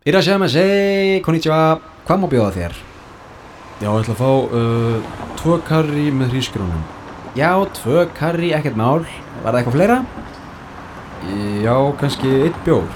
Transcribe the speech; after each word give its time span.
Irashimasu, 0.00 0.60
konnichiwa, 1.20 1.76
hvað 2.08 2.20
má 2.22 2.28
bjóða 2.32 2.52
þér? 2.54 2.76
Já, 3.82 3.88
ég 3.90 3.98
ætla 4.00 4.14
að 4.14 4.20
fá 4.22 4.30
uh, 4.32 5.10
tvö 5.36 5.56
karri 5.66 6.04
með 6.16 6.30
hrísgrónum. 6.32 6.86
Já, 7.36 7.50
tvö 7.76 8.06
karri, 8.16 8.48
ekkert 8.56 8.78
mál 8.80 9.02
Var 9.04 9.44
það 9.44 9.58
eitthvað 9.58 9.76
fleira? 9.76 9.98
Já, 11.60 11.74
kannski 12.00 12.32
eitt 12.46 12.56
bjór. 12.64 12.86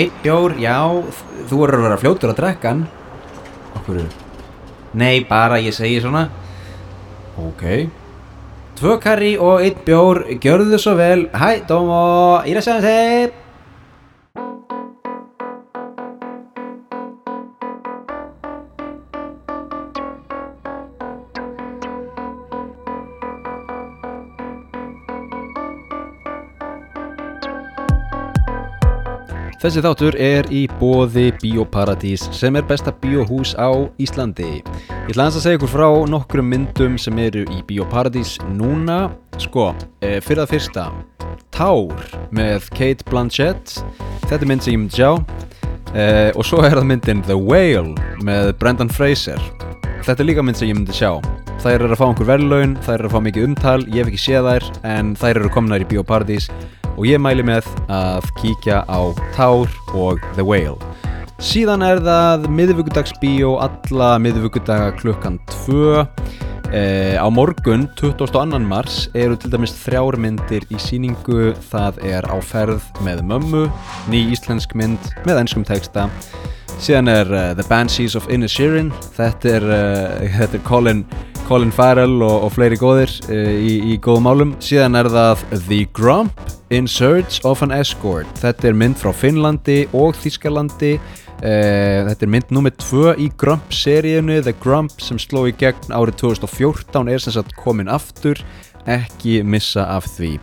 Eitt 0.00 0.16
bjór, 0.24 0.54
já, 0.64 0.78
þú 1.50 1.60
verður 1.60 1.82
að 1.82 1.86
vera 1.90 2.00
fljótur 2.06 2.32
að 2.32 2.40
drekka 2.40 2.72
hann 2.72 2.82
Okkur 3.76 4.00
Nei, 4.96 5.20
bara 5.28 5.60
ég 5.60 5.76
segi 5.76 6.00
svona 6.00 6.24
Ok. 7.36 7.66
Tvö 8.80 8.96
karri 9.04 9.34
og 9.36 9.60
eitt 9.60 9.84
bjór, 9.84 10.24
gjörðu 10.40 10.80
svo 10.80 10.96
vel 10.96 11.28
Hæ, 11.36 11.66
domo, 11.68 12.00
irashimasu 12.48 13.28
Þessi 29.60 29.82
þáttur 29.84 30.16
er 30.16 30.46
í 30.56 30.62
bóði 30.80 31.26
Bíóparadís 31.36 32.22
sem 32.32 32.56
er 32.56 32.64
besta 32.64 32.94
bíóhús 32.96 33.50
á 33.60 33.68
Íslandi. 34.00 34.62
Ég 34.64 35.10
ætla 35.12 35.26
að 35.28 35.36
segja 35.36 35.58
ykkur 35.58 35.68
frá 35.68 35.88
nokkrum 36.08 36.48
myndum 36.48 36.96
sem 36.96 37.18
eru 37.20 37.42
í 37.52 37.60
Bíóparadís 37.68 38.38
núna. 38.56 39.10
Sko, 39.36 39.74
eh, 40.00 40.16
fyrir 40.24 40.46
að 40.46 40.54
fyrsta, 40.54 40.86
Tár 41.52 41.92
með 42.32 42.70
Kate 42.70 43.04
Blanchett. 43.10 43.84
Þetta 44.30 44.40
er 44.40 44.48
mynd 44.48 44.62
sem 44.62 44.72
ég 44.72 44.80
myndi 44.80 44.96
sjá. 44.96 45.20
Eh, 45.92 46.32
og 46.34 46.42
svo 46.42 46.64
er 46.64 46.80
það 46.80 46.88
myndin 46.88 47.22
The 47.26 47.36
Whale 47.36 47.94
með 48.24 48.56
Brendan 48.58 48.88
Fraser. 48.88 49.40
Þetta 50.00 50.20
er 50.20 50.24
líka 50.24 50.42
mynd 50.42 50.56
sem 50.56 50.68
ég 50.68 50.74
myndi 50.74 50.96
sjá. 50.96 51.20
Þær 51.60 51.84
eru 51.84 51.92
að 51.92 52.00
fá 52.00 52.08
einhver 52.08 52.32
verðlaun, 52.32 52.78
þær 52.80 52.94
eru 52.94 53.08
að 53.08 53.12
fá 53.12 53.20
mikið 53.28 53.44
umtal, 53.44 53.84
ég 53.92 54.00
hef 54.00 54.08
ekki 54.08 54.24
séð 54.24 54.48
þær 54.48 54.64
en 54.88 55.14
þær 55.14 55.36
eru 55.36 55.50
komnar 55.52 55.84
í 55.84 55.84
Bíóparadís 55.84 56.48
og 57.00 57.06
ég 57.08 57.16
mæli 57.16 57.40
með 57.40 57.64
að 57.88 58.26
kíkja 58.36 58.82
á 58.84 59.00
Tár 59.32 59.70
og 59.96 60.20
The 60.36 60.44
Whale. 60.44 60.76
Síðan 61.40 61.80
er 61.80 62.02
það 62.04 62.44
miðvíkudagsbíó 62.52 63.54
alla 63.64 64.10
miðvíkudaga 64.20 64.90
klukkan 64.98 65.38
2 65.64 66.04
e, 66.76 66.82
á 67.16 67.24
morgun 67.32 67.88
22. 67.96 68.60
mars 68.68 69.06
eru 69.16 69.40
til 69.40 69.48
dæmis 69.48 69.72
þrjár 69.80 70.20
myndir 70.20 70.68
í 70.68 70.76
síningu 70.76 71.54
það 71.70 72.04
er 72.04 72.28
á 72.28 72.36
ferð 72.44 72.84
með 73.00 73.24
mömmu 73.32 73.64
ný 74.12 74.26
íslensk 74.36 74.76
mynd 74.76 75.08
með 75.24 75.46
ennskum 75.46 75.64
texta 75.64 76.10
síðan 76.80 77.10
er 77.12 77.32
uh, 77.32 77.40
The 77.56 77.64
Banshees 77.68 78.14
of 78.16 78.28
Inisherin 78.32 78.92
þetta 79.16 79.56
er, 79.56 79.66
uh, 79.72 80.28
þetta 80.38 80.60
er 80.60 80.64
Colin, 80.68 81.02
Colin 81.50 81.72
Farrell 81.74 82.20
og, 82.22 82.44
og 82.46 82.52
fleiri 82.54 82.76
góðir 82.78 83.10
uh, 83.26 83.34
í, 83.58 83.72
í 83.90 83.94
góðum 83.98 84.28
málum. 84.28 84.50
Síðan 84.62 84.94
er 85.00 85.08
það 85.10 85.40
The 85.64 85.78
Grump 85.90 86.44
In 86.70 86.86
Search 86.86 87.40
of 87.42 87.64
an 87.66 87.72
Escort. 87.74 88.30
Þetta 88.38 88.68
er 88.68 88.76
mynd 88.78 88.94
frá 89.00 89.10
Finnlandi 89.10 89.80
og 89.90 90.14
Þískalandi 90.14 90.92
uh, 90.94 92.06
þetta 92.06 92.22
er 92.22 92.30
mynd 92.30 92.52
nummið 92.54 92.76
2 92.84 93.14
í 93.24 93.26
Grump 93.40 93.74
seríunu 93.74 94.36
The 94.46 94.54
Grump 94.62 95.02
sem 95.02 95.18
sló 95.18 95.42
í 95.50 95.54
gegn 95.58 95.90
árið 95.90 96.20
2014 96.20 97.10
er 97.10 97.24
sem 97.26 97.34
sagt 97.34 97.56
komin 97.58 97.90
aftur. 97.90 98.38
Ekki 98.86 99.40
missa 99.42 99.88
af 99.96 100.06
því. 100.14 100.36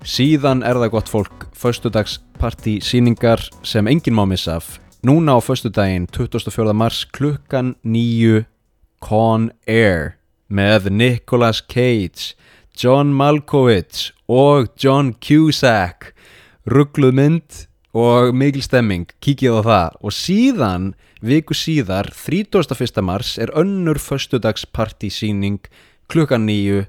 Síðan 0.00 0.64
er 0.64 0.80
það 0.80 0.94
gott 0.96 1.12
fólk 1.12 1.46
föstudagsparti 1.60 2.78
síningar 2.80 3.44
sem 3.68 3.84
enginn 3.84 4.16
má 4.16 4.24
missa 4.32 4.56
af. 4.62 4.78
Núna 5.04 5.36
á 5.36 5.44
föstudaginn 5.44 6.08
24. 6.08 6.72
mars 6.72 7.04
klukkan 7.12 7.74
9 7.84 8.46
Con 9.04 9.50
Air 9.68 10.21
með 10.52 10.90
Nicolas 10.92 11.62
Cage 11.64 12.34
John 12.76 13.12
Malkovich 13.16 14.12
og 14.28 14.68
John 14.80 15.14
Cusack. 15.20 16.12
Ruggluð 16.68 17.16
mynd 17.16 17.62
og 17.96 18.32
mikil 18.36 18.64
stemming, 18.64 19.08
kíkið 19.24 19.58
á 19.58 19.62
það. 19.66 19.96
Og 20.04 20.14
síðan, 20.16 20.92
viku 21.24 21.56
síðar 21.56 22.12
31. 22.12 23.02
mars 23.04 23.36
er 23.40 23.52
önnur 23.56 24.00
föstudagspartísýning 24.00 25.60
klukkan 26.08 26.46
9 26.48 26.86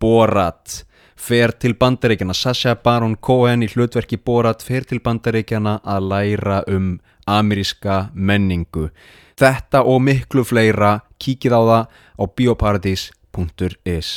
Borat 0.00 0.82
fer 1.16 1.54
til 1.56 1.74
bandaríkjana 1.74 2.34
Sasha 2.36 2.74
Baron 2.76 3.16
Cohen 3.16 3.64
í 3.64 3.70
hlutverki 3.72 4.18
Borat 4.20 4.62
fer 4.62 4.84
til 4.84 5.00
bandaríkjana 5.00 5.78
að 5.82 6.10
læra 6.10 6.62
um 6.68 6.98
ameríska 7.26 8.10
menningu. 8.14 8.90
Þetta 9.36 9.82
og 9.84 10.02
miklu 10.04 10.44
fleira 10.46 11.00
kíkið 11.22 11.56
á 11.56 11.60
það 11.60 11.84
á 12.16 12.24
bioparadís.is 12.38 14.10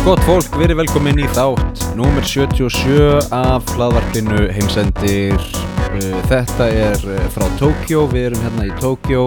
Gott 0.00 0.22
fólk, 0.24 0.50
verið 0.56 0.80
velkomin 0.80 1.20
í 1.20 1.28
þátt 1.36 1.84
Númer 1.98 2.24
77 2.24 3.30
af 3.36 3.66
hlaðvarpinu 3.76 4.48
heimsendir. 4.54 5.36
Uh, 5.90 6.20
Þetta 6.30 6.68
er 6.72 7.00
uh, 7.04 7.24
frá 7.34 7.44
Tókjó, 7.60 8.06
við 8.12 8.30
erum 8.30 8.44
hérna 8.46 8.68
í 8.70 8.76
Tókjó 8.80 9.26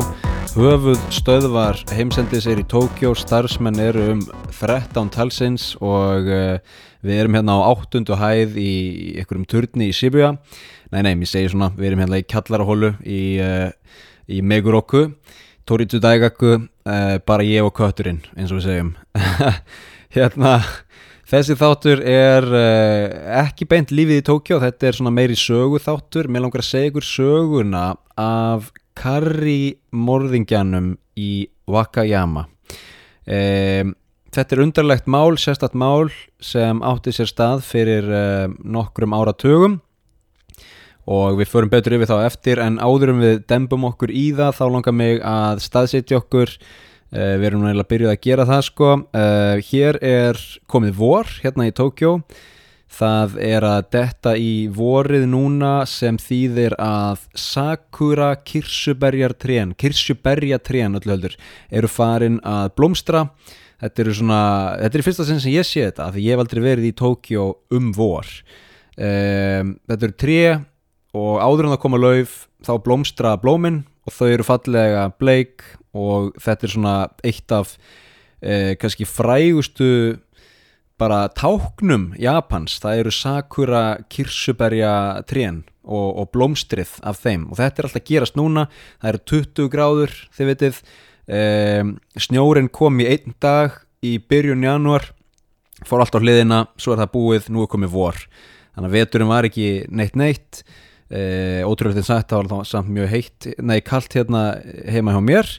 Höfuð 0.54 1.00
stöðvar 1.10 1.80
heimsendis 1.90 2.46
er 2.46 2.60
í 2.62 2.64
Tókjó, 2.70 3.16
starfsmenn 3.18 3.80
eru 3.82 4.04
um 4.12 4.20
13 4.54 5.08
talsins 5.10 5.72
og 5.82 6.28
uh, 6.30 6.60
við 7.04 7.20
erum 7.20 7.38
hérna 7.38 7.60
á 7.60 7.76
8. 7.76 8.04
hæð 8.20 8.58
í 8.60 8.74
einhverjum 9.22 9.48
turni 9.50 9.92
í 9.92 9.96
Shibuya. 9.96 10.34
Nei, 10.94 11.02
nei, 11.04 11.14
ég 11.14 11.30
segi 11.30 11.52
svona, 11.54 11.72
við 11.76 11.92
erum 11.92 12.04
hérna 12.06 12.22
í 12.22 12.28
Kallarahólu 12.30 12.94
í, 13.06 13.24
uh, 13.44 13.72
í 14.32 14.44
Meguroku 14.46 15.10
Toritu 15.66 16.00
Daigaku, 16.04 16.58
uh, 16.84 17.18
bara 17.24 17.44
ég 17.48 17.64
og 17.64 17.72
kötturinn, 17.78 18.20
eins 18.36 18.52
og 18.52 18.60
við 18.60 18.66
segjum. 18.68 18.90
Hérna, 20.16 20.58
þessi 21.32 21.56
þáttur 21.58 22.04
er 22.04 22.48
uh, 22.52 23.14
ekki 23.40 23.68
beint 23.72 23.94
lífið 23.96 24.20
í 24.20 24.26
Tókjó, 24.28 24.60
þetta 24.60 24.90
er 24.90 24.98
svona 24.98 25.14
meiri 25.16 25.38
sögu 25.40 25.80
þáttur, 25.82 26.28
mér 26.28 26.44
langar 26.44 26.66
að 26.66 26.68
segja 26.68 26.92
ykkur 26.92 27.08
söguna 27.08 27.86
af 28.20 28.74
Karri 29.00 29.80
morðingjanum 29.96 30.98
í 31.16 31.32
Wakayama. 31.72 32.46
Um, 33.24 33.96
Þetta 34.34 34.56
er 34.56 34.62
undarlegt 34.64 35.10
mál, 35.14 35.36
sérstætt 35.38 35.76
mál 35.78 36.08
sem 36.42 36.80
átti 36.82 37.12
sér 37.14 37.28
stað 37.30 37.60
fyrir 37.68 38.08
uh, 38.10 38.48
nokkrum 38.66 39.14
áratugum. 39.14 39.76
Og 41.06 41.38
við 41.38 41.52
förum 41.52 41.70
betur 41.70 41.94
yfir 42.00 42.10
þá 42.10 42.16
eftir 42.24 42.62
en 42.64 42.80
áður 42.82 43.12
en 43.14 43.22
við 43.22 43.44
dembum 43.52 43.86
okkur 43.92 44.10
í 44.10 44.32
það 44.34 44.58
þá 44.58 44.64
langar 44.74 44.98
mig 44.98 45.22
að 45.22 45.62
staðsetja 45.68 46.18
okkur 46.24 46.50
uh, 46.50 47.36
við 47.38 47.48
erum 47.52 47.68
nægilega 47.68 47.92
byrjuð 47.94 48.16
að 48.16 48.20
gera 48.26 48.50
það 48.50 48.66
sko. 48.72 48.90
Uh, 49.14 49.62
hér 49.70 50.02
er 50.02 50.42
komið 50.66 50.98
vor 51.04 51.38
hérna 51.44 51.70
í 51.70 51.78
Tókjó 51.78 52.18
það 52.94 53.40
er 53.54 53.66
að 53.70 53.88
detta 53.94 54.34
í 54.38 54.54
vorið 54.74 55.30
núna 55.30 55.76
sem 55.90 56.18
þýðir 56.22 56.74
að 56.82 57.28
sakura 57.38 58.34
kirsuberjartrén 58.46 59.74
kirsuberjatrén 59.78 60.98
öllu 61.00 61.16
heldur 61.16 61.38
eru 61.74 61.90
farin 61.90 62.38
að 62.46 62.72
blómstra 62.78 63.28
þetta 63.84 64.04
eru 64.04 64.16
svona, 64.18 64.42
þetta 64.82 65.00
er 65.00 65.06
fyrsta 65.06 65.28
sinn 65.28 65.42
sem 65.44 65.56
ég 65.56 65.68
sé 65.68 65.88
þetta 65.90 66.12
því 66.14 66.26
ég 66.26 66.36
hef 66.36 66.44
aldrei 66.44 66.64
verið 66.64 66.90
í 66.90 66.98
Tókjó 67.00 67.48
um 67.76 67.92
vor. 67.96 68.30
Um, 68.94 69.76
þetta 69.90 70.08
eru 70.08 70.18
tré 70.24 70.42
og 71.14 71.34
áður 71.42 71.68
en 71.68 71.74
það 71.74 71.84
koma 71.84 72.02
lauf 72.02 72.38
þá 72.64 72.74
blómstra 72.86 73.34
blómin 73.42 73.84
og 74.08 74.16
þau 74.16 74.28
eru 74.30 74.46
fallega 74.48 75.08
bleik 75.20 75.66
og 75.94 76.34
þetta 76.42 76.68
er 76.68 76.74
svona 76.74 76.96
eitt 77.26 77.54
af 77.54 77.76
eh, 78.42 78.74
kannski 78.80 79.06
frægustu 79.08 80.18
bara 81.00 81.28
táknum 81.34 82.12
Japans, 82.22 82.80
það 82.82 83.04
eru 83.04 83.14
sakura 83.14 83.84
kirsuberja 84.12 85.24
trén 85.30 85.64
og, 85.84 86.10
og 86.22 86.30
blómstrið 86.34 86.96
af 87.04 87.20
þeim. 87.24 87.48
Og 87.52 87.60
þetta 87.60 87.82
er 87.82 87.90
alltaf 87.90 88.06
gerast 88.08 88.38
núna, 88.40 88.68
það 89.02 89.12
eru 89.12 89.24
20 89.34 89.72
gráður 89.74 90.16
þið 90.38 90.52
vitið 90.54 90.82
um, 91.28 91.96
snjórin 92.20 92.72
kom 92.74 93.02
í 93.04 93.08
einn 93.10 93.36
dag 93.44 93.80
í 94.04 94.18
byrjun 94.20 94.66
januar 94.66 95.10
fór 95.88 96.04
allt 96.04 96.16
á 96.16 96.24
hliðina, 96.24 96.64
svo 96.80 96.94
er 96.94 97.04
það 97.04 97.14
búið 97.14 97.50
nú 97.52 97.64
er 97.64 97.72
komið 97.72 97.94
vor, 97.94 98.20
þannig 98.76 98.90
að 98.90 98.98
veturinn 98.98 99.32
var 99.32 99.48
ekki 99.48 99.68
neitt 99.92 100.16
neitt. 100.20 100.64
Uh, 101.14 101.62
ótrúlega 101.68 102.00
til 102.00 102.08
sagt, 102.08 102.32
það 102.32 102.48
var 102.50 102.66
samt 102.66 102.90
mjög 102.90 103.12
heitt 103.12 103.48
nei, 103.62 103.78
kalt 103.86 104.16
hérna 104.16 104.46
heima 104.90 105.14
hjá 105.14 105.20
mér. 105.22 105.52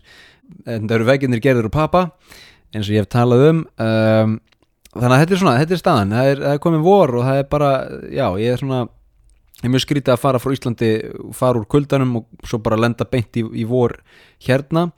En 0.66 0.88
það 0.88 0.96
eru 0.96 1.06
vegginnir 1.08 1.43
gerður 1.44 1.69
og 1.69 1.75
pappa 1.76 2.02
eins 2.75 2.88
og 2.88 2.96
ég 2.96 3.05
hef 3.05 3.10
talað 3.12 3.44
um. 3.50 3.62
Um, 3.78 4.34
þannig 4.94 5.14
að 5.14 5.22
þetta 5.22 5.37
er 5.37 5.43
svona, 5.43 5.56
þetta 5.60 5.76
er 5.76 5.81
staðan. 5.81 6.14
Það 6.17 6.31
er, 6.31 6.43
það 6.43 6.56
er 6.56 6.62
komið 6.67 6.84
vor 6.88 7.14
og 7.14 7.26
það 7.28 7.40
er 7.40 7.49
bara 7.52 7.70
já, 8.10 8.26
ég 8.43 8.55
er 8.55 8.62
svona 8.62 8.81
ég 9.60 9.69
er 9.69 9.72
mjög 9.72 9.84
skrítið 9.84 10.14
að 10.14 10.22
fara 10.25 10.40
frá 10.43 10.55
Íslandi 10.56 10.90
fara 11.38 11.60
úr 11.60 11.69
kuldanum 11.70 12.19
og 12.20 12.49
svo 12.49 12.58
bara 12.64 12.81
lenda 12.81 13.06
beint 13.08 13.38
í, 13.38 13.44
í 13.62 13.64
vor 13.69 13.94
hérna 14.44 14.88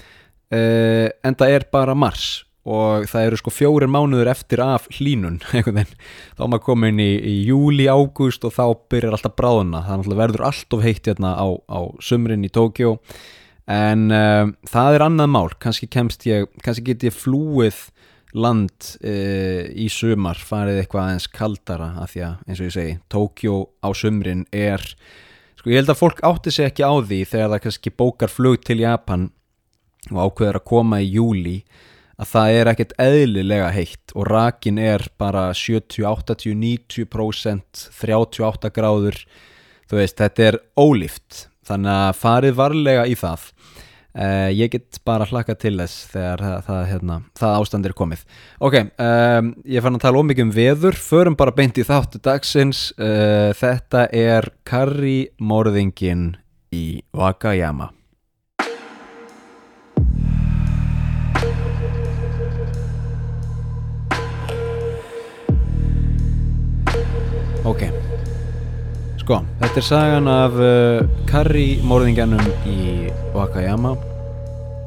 uh, 0.54 1.08
en 1.26 1.38
það 1.38 1.56
er 1.58 1.70
bara 1.72 1.96
mars 1.98 2.46
og 2.66 3.06
það 3.06 3.28
eru 3.28 3.38
sko 3.38 3.52
fjórir 3.54 3.90
mánuður 3.90 4.32
eftir 4.32 4.60
af 4.64 4.88
hlínun 4.96 5.38
þá 5.46 5.70
er 5.70 6.50
maður 6.50 6.64
komin 6.66 6.98
í, 7.02 7.12
í 7.14 7.34
júli, 7.46 7.87
ágúst 7.87 8.44
og 8.46 8.54
þá 8.56 8.64
byrjar 8.90 9.14
alltaf 9.14 9.37
bráðuna, 9.38 9.84
það 9.87 10.14
verður 10.19 10.46
alltof 10.48 10.82
heitt 10.82 11.06
hérna 11.06 11.37
á, 11.38 11.46
á 11.70 11.81
sumrin 12.02 12.46
í 12.46 12.50
Tókjó 12.50 12.96
en 13.70 14.08
uh, 14.14 14.50
það 14.66 14.98
er 14.98 15.06
annað 15.06 15.31
mál, 15.37 15.46
kannski 15.62 15.87
ég 15.87 16.50
kannski 16.62 16.88
get 16.90 17.06
ég 17.06 17.14
flúið 17.14 17.78
land 18.37 18.90
uh, 18.98 19.62
í 19.70 19.87
sumar 19.93 20.43
farið 20.43 20.82
eitthvað 20.82 21.06
aðeins 21.06 21.31
kaldara 21.31 21.93
af 22.02 22.12
því 22.12 22.26
að 22.26 22.50
eins 22.50 22.58
og 22.58 22.66
ég 22.66 22.76
segi, 22.81 22.98
Tókjó 23.14 23.62
á 23.78 23.88
sumrin 23.94 24.43
er, 24.50 24.82
sko 25.54 25.70
ég 25.70 25.84
held 25.84 25.94
að 25.94 26.02
fólk 26.02 26.26
átti 26.26 26.54
sig 26.54 26.66
ekki 26.66 26.82
á 26.82 26.94
því 26.98 27.22
þegar 27.31 27.54
það 27.54 27.64
kannski 27.69 27.94
bókar 27.94 28.34
flug 28.34 28.66
til 28.66 28.81
Japan 28.82 29.31
og 30.12 30.31
ákveður 30.31 30.61
að 30.61 30.69
koma 30.70 31.00
í 31.03 31.11
júli 31.17 31.58
að 32.17 32.31
það 32.31 32.58
er 32.58 32.70
ekkert 32.73 32.94
eðlilega 33.03 33.73
heitt 33.75 34.14
og 34.17 34.29
rakin 34.31 34.79
er 34.81 35.05
bara 35.20 35.50
70, 35.55 36.06
80, 36.08 36.55
90% 36.56 37.85
38 38.00 38.73
gráður. 38.76 39.20
Þú 39.87 40.00
veist, 40.00 40.17
þetta 40.19 40.47
er 40.47 40.58
ólíft. 40.81 41.47
Þannig 41.67 41.93
að 41.93 42.17
farið 42.20 42.56
varlega 42.58 43.05
í 43.06 43.17
það. 43.19 43.50
Uh, 44.17 44.49
ég 44.49 44.70
get 44.73 44.97
bara 45.05 45.26
hlaka 45.29 45.53
til 45.61 45.75
þess 45.76 46.06
þegar 46.08 46.41
það, 46.41 46.61
það, 46.64 46.79
hérna, 46.88 47.17
það 47.37 47.56
ástand 47.58 47.88
er 47.88 47.94
komið. 47.99 48.23
Ok, 48.64 48.79
um, 48.81 49.50
ég 49.69 49.85
fann 49.85 49.99
að 49.99 50.06
tala 50.06 50.23
ómikið 50.23 50.47
um 50.47 50.55
veður. 50.56 50.97
Förum 51.05 51.37
bara 51.37 51.53
beint 51.58 51.76
í 51.76 51.85
þáttu 51.85 52.23
dagsins. 52.25 52.87
Uh, 52.97 53.53
þetta 53.58 54.06
er 54.17 54.49
Karri 54.64 55.19
Morðingin 55.37 56.31
í 56.73 56.87
Wakayama 57.12 57.93
Ok. 67.66 67.80
Sko, 69.18 69.40
þetta 69.58 69.80
er 69.80 69.84
sagan 69.84 70.28
af 70.30 70.52
uh, 70.54 71.00
Karri 71.26 71.80
morðingjanum 71.82 72.44
í 72.70 73.08
Wakayama 73.34 73.90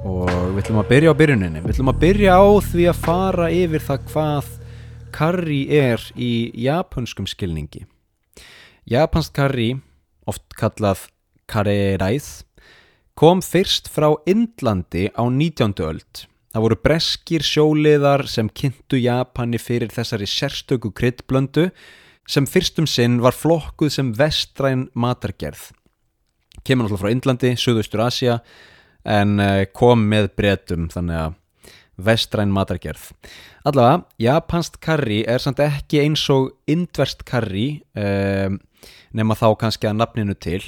og 0.08 0.30
við 0.30 0.62
ætlum 0.62 0.80
að 0.80 0.88
byrja 0.94 1.12
á 1.12 1.20
byrjuninni. 1.20 1.64
Við 1.66 1.74
ætlum 1.74 1.92
að 1.92 2.00
byrja 2.06 2.38
á 2.40 2.48
því 2.70 2.88
að 2.88 3.04
fara 3.04 3.50
yfir 3.52 3.84
það 3.84 4.08
hvað 4.14 4.54
Karri 5.20 5.60
er 5.76 6.08
í 6.16 6.32
japanskum 6.56 7.28
skilningi. 7.28 7.84
Japansk 8.88 9.36
Karri 9.36 9.70
oft 10.24 10.48
kallað 10.56 11.10
Kareræð 11.52 12.32
kom 13.20 13.44
fyrst 13.44 13.92
frá 13.92 14.14
Indlandi 14.24 15.10
á 15.12 15.28
19. 15.28 15.76
öld. 15.84 16.28
Það 16.56 16.70
voru 16.70 16.84
breskir 16.88 17.44
sjóliðar 17.44 18.30
sem 18.32 18.48
kynntu 18.48 19.04
Japani 19.04 19.60
fyrir 19.60 19.92
þessari 19.92 20.32
sérstöku 20.32 20.96
kryddblöndu 20.96 21.74
sem 22.30 22.46
fyrstum 22.50 22.88
sinn 22.90 23.20
var 23.24 23.34
flokkuð 23.34 23.92
sem 23.94 24.14
vestræn 24.18 24.88
matargerð. 24.94 25.72
Kemur 26.66 26.86
náttúrulega 26.86 27.02
frá 27.02 27.14
Indlandi, 27.14 27.54
Suðaustur 27.58 28.04
Asia 28.06 28.40
en 29.08 29.40
eh, 29.42 29.66
kom 29.74 30.04
með 30.12 30.34
bretum 30.38 30.90
þannig 30.94 31.24
að 31.24 31.38
vestræn 32.00 32.54
matargerð. 32.56 33.10
Allavega, 33.68 34.04
japansk 34.22 34.80
karri 34.84 35.24
er 35.28 35.42
samt 35.44 35.60
ekki 35.64 36.04
eins 36.04 36.24
og 36.32 36.54
indverst 36.70 37.26
karri 37.28 37.82
eh, 37.98 38.50
nema 39.16 39.38
þá 39.40 39.48
kannski 39.60 39.90
að 39.90 40.00
nafninu 40.00 40.36
til. 40.40 40.62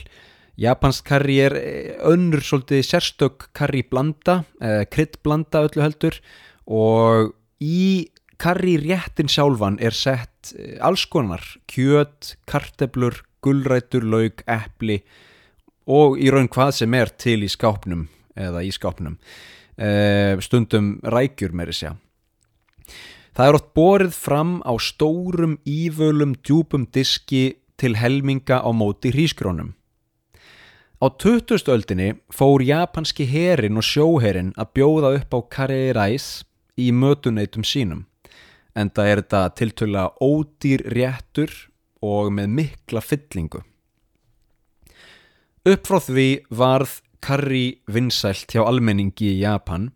Japansk 0.61 1.05
karri 1.07 1.37
er 1.45 1.57
eh, 1.59 1.91
önnur 2.07 2.43
svolítið 2.45 2.83
sérstök 2.87 3.49
karri 3.57 3.83
blanda, 3.87 4.41
eh, 4.61 4.83
krydd 4.91 5.21
blanda 5.23 5.65
öllu 5.67 5.85
heldur 5.85 6.19
og 6.67 7.35
í 7.61 8.09
karri 8.41 8.77
réttin 8.81 9.29
sjálfan 9.29 9.77
er 9.83 9.93
sett 9.95 10.53
eh, 10.57 10.77
alls 10.81 11.05
konar 11.05 11.43
kjöt, 11.69 12.35
karteblur, 12.49 13.21
gullrætur, 13.45 14.05
laug, 14.05 14.41
epli 14.49 15.01
og 15.91 16.17
í 16.21 16.29
raun 16.33 16.49
hvað 16.51 16.75
sem 16.81 16.93
er 16.97 17.13
til 17.21 17.41
í 17.45 17.49
skápnum 17.51 18.07
eða 18.37 18.61
í 18.63 18.69
skápnum. 18.71 19.17
E, 19.75 20.37
stundum 20.45 20.93
rækjur 21.01 21.55
meiri 21.57 21.73
segja. 21.75 21.95
Það 23.35 23.47
er 23.47 23.57
oft 23.57 23.69
borið 23.75 24.13
fram 24.15 24.53
á 24.61 24.73
stórum 24.77 25.57
ívölum 25.65 26.35
djúpum 26.37 26.85
diski 26.93 27.57
til 27.81 27.97
helminga 27.97 28.61
á 28.61 28.69
móti 28.69 29.11
hrískrónum 29.13 29.73
á 31.01 31.07
20. 31.09 31.65
öldinni 31.73 32.13
fór 32.29 32.61
japanski 32.61 33.25
herin 33.25 33.79
og 33.81 33.87
sjóherin 33.87 34.53
að 34.53 34.73
bjóða 34.77 35.15
upp 35.17 35.33
á 35.33 35.39
karri 35.49 35.89
ræs 35.97 36.43
í 36.77 36.91
mötuneytum 36.93 37.65
sínum 37.65 38.05
en 38.75 38.91
það 38.93 39.11
er 39.11 39.21
þetta 39.21 39.41
tiltöla 39.59 40.05
ódýr 40.23 40.83
réttur 40.95 41.53
og 42.01 42.31
með 42.33 42.55
mikla 42.57 43.03
fyllingu. 43.03 43.61
Upp 45.61 45.87
frá 45.87 45.99
því 46.01 46.27
varð 46.49 46.99
karri 47.21 47.81
vinsælt 47.91 48.55
hjá 48.55 48.63
almenningi 48.65 49.35
í 49.35 49.41
Japan 49.43 49.91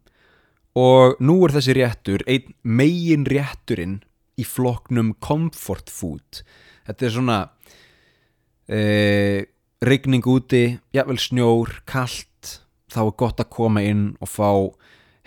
og 0.78 1.18
nú 1.24 1.40
er 1.48 1.56
þessi 1.56 1.74
réttur 1.78 2.24
einn 2.30 2.54
megin 2.62 3.26
rétturinn 3.26 4.02
í 4.38 4.46
floknum 4.46 5.14
comfort 5.24 5.90
food. 5.90 6.44
Þetta 6.86 7.08
er 7.08 7.14
svona 7.16 7.40
e, 8.68 8.80
regning 9.86 10.26
úti, 10.28 10.76
jafnvel 10.94 11.22
snjór, 11.22 11.80
kallt, 11.88 12.60
þá 12.92 13.02
er 13.08 13.16
gott 13.18 13.42
að 13.42 13.54
koma 13.56 13.84
inn 13.86 14.10
og 14.20 14.30
fá 14.30 14.52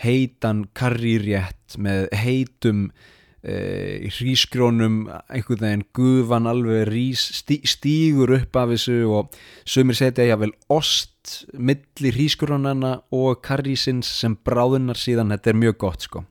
heitan 0.04 0.66
karrirétt 0.78 1.78
með 1.80 2.06
heitum 2.14 2.88
í 3.38 4.08
hrískrónum 4.10 5.04
einhvern 5.30 5.60
veginn 5.62 5.84
gufan 5.94 6.48
alveg 6.50 6.88
rís, 6.88 7.22
stí, 7.38 7.60
stígur 7.62 8.32
upp 8.34 8.56
af 8.58 8.72
þessu 8.72 8.96
og 9.14 9.36
sömur 9.62 9.94
setja 9.94 10.26
jável 10.26 10.50
ost 10.74 11.44
millir 11.54 12.16
hrískrónana 12.16 12.96
og 13.14 13.38
karrísins 13.46 14.10
sem 14.10 14.34
bráðunar 14.34 14.98
síðan. 14.98 15.30
Þetta 15.36 15.52
er 15.52 15.60
mjög 15.62 15.78
gott 15.84 16.08
sko. 16.08 16.24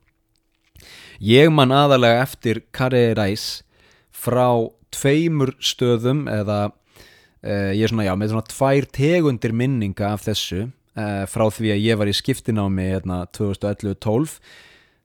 Ég 1.24 1.50
man 1.54 1.71
aðalega 1.74 2.25
eftir 2.25 2.62
karriræs 2.75 3.63
frá 4.12 4.68
tveimur 4.94 5.56
stöðum 5.63 6.25
eða 6.31 6.68
uh, 6.69 7.71
ég 7.74 7.86
er 7.86 7.92
svona 7.92 8.07
já 8.07 8.13
með 8.19 8.33
svona 8.33 8.50
tvær 8.51 8.88
tegundir 8.94 9.56
minninga 9.56 10.13
af 10.13 10.25
þessu 10.27 10.68
uh, 10.68 11.25
frá 11.30 11.45
því 11.53 11.74
að 11.74 11.83
ég 11.86 12.00
var 12.00 12.10
í 12.12 12.15
skiptinámi 12.15 12.88
hérna 12.92 13.24
2011-12 13.38 14.38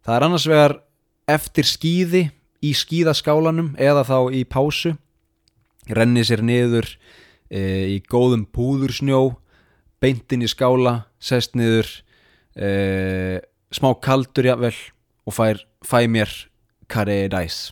það 0.03 0.17
er 0.17 0.27
annars 0.29 0.49
vegar 0.51 0.77
eftir 1.31 1.69
skýði 1.69 2.23
í 2.63 2.73
skýðaskálanum 2.79 3.75
eða 3.81 4.05
þá 4.07 4.19
í 4.35 4.43
pásu 4.49 4.95
renni 5.91 6.23
sér 6.27 6.45
niður 6.47 6.87
e, 7.51 7.61
í 7.97 7.99
góðum 8.07 8.47
púðursnjó 8.55 9.35
beintin 10.03 10.45
í 10.47 10.51
skála 10.51 11.03
sest 11.23 11.57
niður 11.59 11.89
e, 12.55 13.41
smá 13.75 13.93
kaldur 14.03 14.51
jável 14.53 14.75
og 15.27 15.37
fær, 15.37 15.63
fæ 15.83 16.07
mér 16.11 16.31
karri 16.91 17.25
dæs 17.33 17.71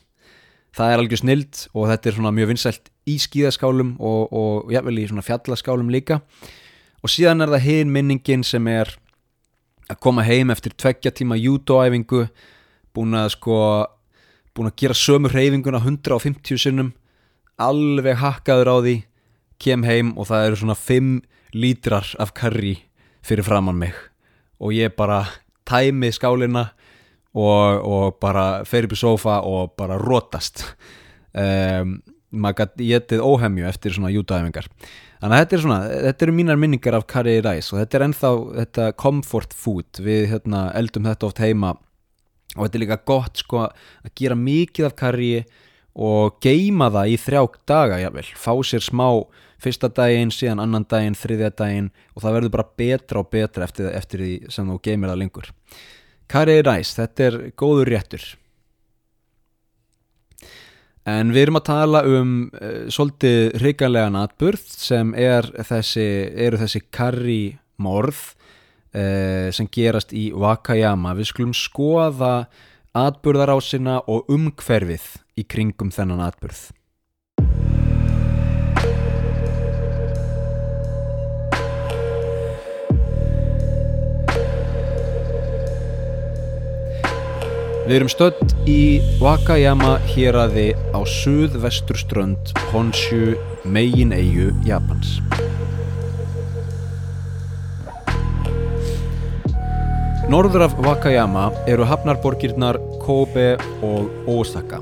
það 0.76 0.92
er 0.92 1.02
algjör 1.02 1.22
snild 1.22 1.60
og 1.74 1.90
þetta 1.90 2.10
er 2.10 2.16
svona 2.16 2.34
mjög 2.34 2.50
vinsælt 2.52 2.90
í 3.10 3.16
skýðaskálum 3.20 3.94
og, 3.98 4.32
og 4.32 4.72
jável 4.74 4.98
í 5.00 5.06
svona 5.08 5.24
fjallaskálum 5.26 5.90
líka. 5.92 6.20
Og 7.00 7.12
síðan 7.12 7.44
er 7.44 7.52
það 7.54 7.66
hinn 7.66 7.92
minningin 7.94 8.44
sem 8.46 8.66
er 8.70 8.92
að 9.90 10.00
koma 10.04 10.24
heim 10.26 10.52
eftir 10.52 10.74
tveggja 10.78 11.12
tíma 11.16 11.38
jútóæfingu 11.40 12.26
búin 12.96 13.16
að 13.18 13.32
sko 13.36 13.58
búin 14.56 14.70
að 14.70 14.78
gera 14.82 14.96
sömu 14.98 15.30
hreyfinguna 15.30 15.80
150 15.82 16.58
sinnum 16.60 16.92
alveg 17.60 18.18
hakkaður 18.20 18.72
á 18.72 18.76
því 18.80 18.96
kem 19.60 19.84
heim 19.84 20.14
og 20.16 20.30
það 20.30 20.46
eru 20.46 20.60
svona 20.62 20.78
5 20.78 21.10
lítrar 21.54 22.08
af 22.22 22.32
karri 22.34 22.76
fyrir 23.26 23.44
framann 23.44 23.78
mig. 23.78 23.94
Og 24.60 24.72
ég 24.76 24.94
bara 24.96 25.24
tæmi 25.68 26.10
skálina 26.12 26.70
og, 27.34 27.84
og 27.84 28.16
bara 28.22 28.64
fer 28.68 28.88
upp 28.88 28.96
í 28.96 28.98
sofa 28.98 29.40
og 29.46 29.76
bara 29.78 29.98
rótast 30.00 30.64
um, 31.34 32.00
maður 32.30 32.62
gæti 32.62 32.88
getið 32.90 33.22
óhemju 33.26 33.68
eftir 33.68 33.94
svona 33.94 34.12
jútaæfingar. 34.14 34.68
Þannig 35.20 35.36
að 35.36 35.42
þetta 35.42 35.56
er 35.56 35.62
svona, 35.64 35.78
þetta 36.08 36.26
eru 36.26 36.34
mínar 36.34 36.58
minningar 36.60 36.96
af 36.96 37.06
karri 37.10 37.36
í 37.38 37.44
ræs 37.44 37.72
og 37.74 37.82
þetta 37.82 37.98
er 37.98 38.04
ennþá 38.06 38.30
þetta 38.62 38.90
comfort 39.02 39.54
food, 39.56 40.00
við 40.00 40.30
hérna, 40.32 40.70
eldum 40.78 41.08
þetta 41.10 41.28
oft 41.28 41.42
heima 41.42 41.74
og 42.56 42.64
þetta 42.64 42.78
er 42.78 42.84
líka 42.84 43.00
gott 43.06 43.42
sko 43.42 43.64
að 43.66 44.14
gera 44.18 44.38
mikið 44.38 44.88
af 44.88 44.96
karri 44.98 45.30
og 46.00 46.38
geima 46.42 46.90
það 46.92 47.12
í 47.12 47.20
þrják 47.20 47.56
daga 47.68 48.00
jável, 48.00 48.26
fá 48.38 48.52
sér 48.66 48.84
smá 48.84 49.06
fyrsta 49.60 49.90
daginn, 49.92 50.32
síðan 50.32 50.62
annan 50.64 50.86
daginn, 50.88 51.18
þriðja 51.18 51.52
daginn 51.58 51.88
og 52.14 52.24
það 52.24 52.36
verður 52.38 52.54
bara 52.56 52.68
betra 52.80 53.22
og 53.22 53.30
betra 53.32 53.66
eftir, 53.66 53.90
eftir 53.92 54.22
því 54.24 54.34
sem 54.54 54.70
þú 54.70 54.78
geimir 54.84 55.12
það 55.12 55.22
lengur. 55.24 55.50
Karri 56.30 56.60
er 56.60 56.68
ræst, 56.68 57.00
þetta 57.00 57.26
er 57.26 57.38
góður 57.58 57.90
réttur. 57.90 58.24
En 61.10 61.32
við 61.34 61.46
erum 61.46 61.58
að 61.58 61.66
tala 61.66 62.02
um 62.06 62.34
uh, 62.54 62.86
svolítið 62.92 63.56
hrigalega 63.58 64.12
natburð 64.14 64.66
sem 64.70 65.14
er 65.18 65.48
þessi, 65.66 66.06
eru 66.46 66.60
þessi 66.60 66.82
karri 66.92 67.42
morð 67.80 68.20
sem 68.90 69.68
gerast 69.70 70.10
í 70.16 70.30
Wakayama. 70.34 71.14
Við 71.14 71.30
skulum 71.30 71.54
skoða 71.54 72.48
atburðarásina 72.96 74.00
og 74.10 74.26
umhverfið 74.32 75.06
í 75.38 75.46
kringum 75.46 75.94
þennan 75.94 76.24
atburð. 76.26 76.70
Við 87.90 87.96
erum 87.96 88.10
stödd 88.12 88.52
í 88.70 88.82
Wakayama 89.18 89.96
héraði 90.12 90.68
á 90.94 91.02
suðvesturströnd 91.02 92.52
Honshu 92.70 93.34
megin 93.66 94.14
eigu 94.14 94.52
Japans. 94.62 95.16
Norður 100.30 100.62
af 100.62 100.76
Wakayama 100.78 101.48
eru 101.66 101.82
hafnarborgirnar 101.90 102.76
Kobe 103.02 103.56
og 103.82 104.28
Osaka 104.30 104.78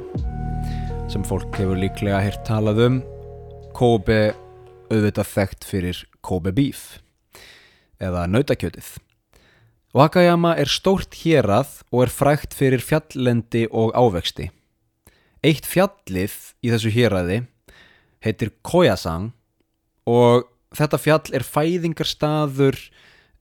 sem 1.08 1.22
fólk 1.24 1.56
hefur 1.56 1.78
líklega 1.80 2.18
hirt 2.20 2.42
talað 2.44 2.82
um. 2.84 2.98
Kobe 3.72 4.34
auðvitað 4.92 5.30
þekkt 5.30 5.64
fyrir 5.64 6.02
Kobe 6.20 6.52
beef 6.52 6.82
eða 7.96 8.26
nautakjötið. 8.28 8.90
Wakayama 9.96 10.52
er 10.60 10.68
stórt 10.68 11.16
hérað 11.22 11.80
og 11.88 12.04
er 12.04 12.12
frægt 12.12 12.52
fyrir 12.52 12.84
fjalllendi 12.84 13.64
og 13.72 13.96
ávexti. 13.96 14.50
Eitt 15.40 15.64
fjallið 15.64 16.36
í 16.60 16.76
þessu 16.76 16.92
héraði 16.92 17.40
heitir 18.20 18.52
Koyasang 18.60 19.30
og 20.04 20.44
þetta 20.76 21.00
fjall 21.00 21.32
er 21.32 21.48
fæðingarstaður 21.56 22.84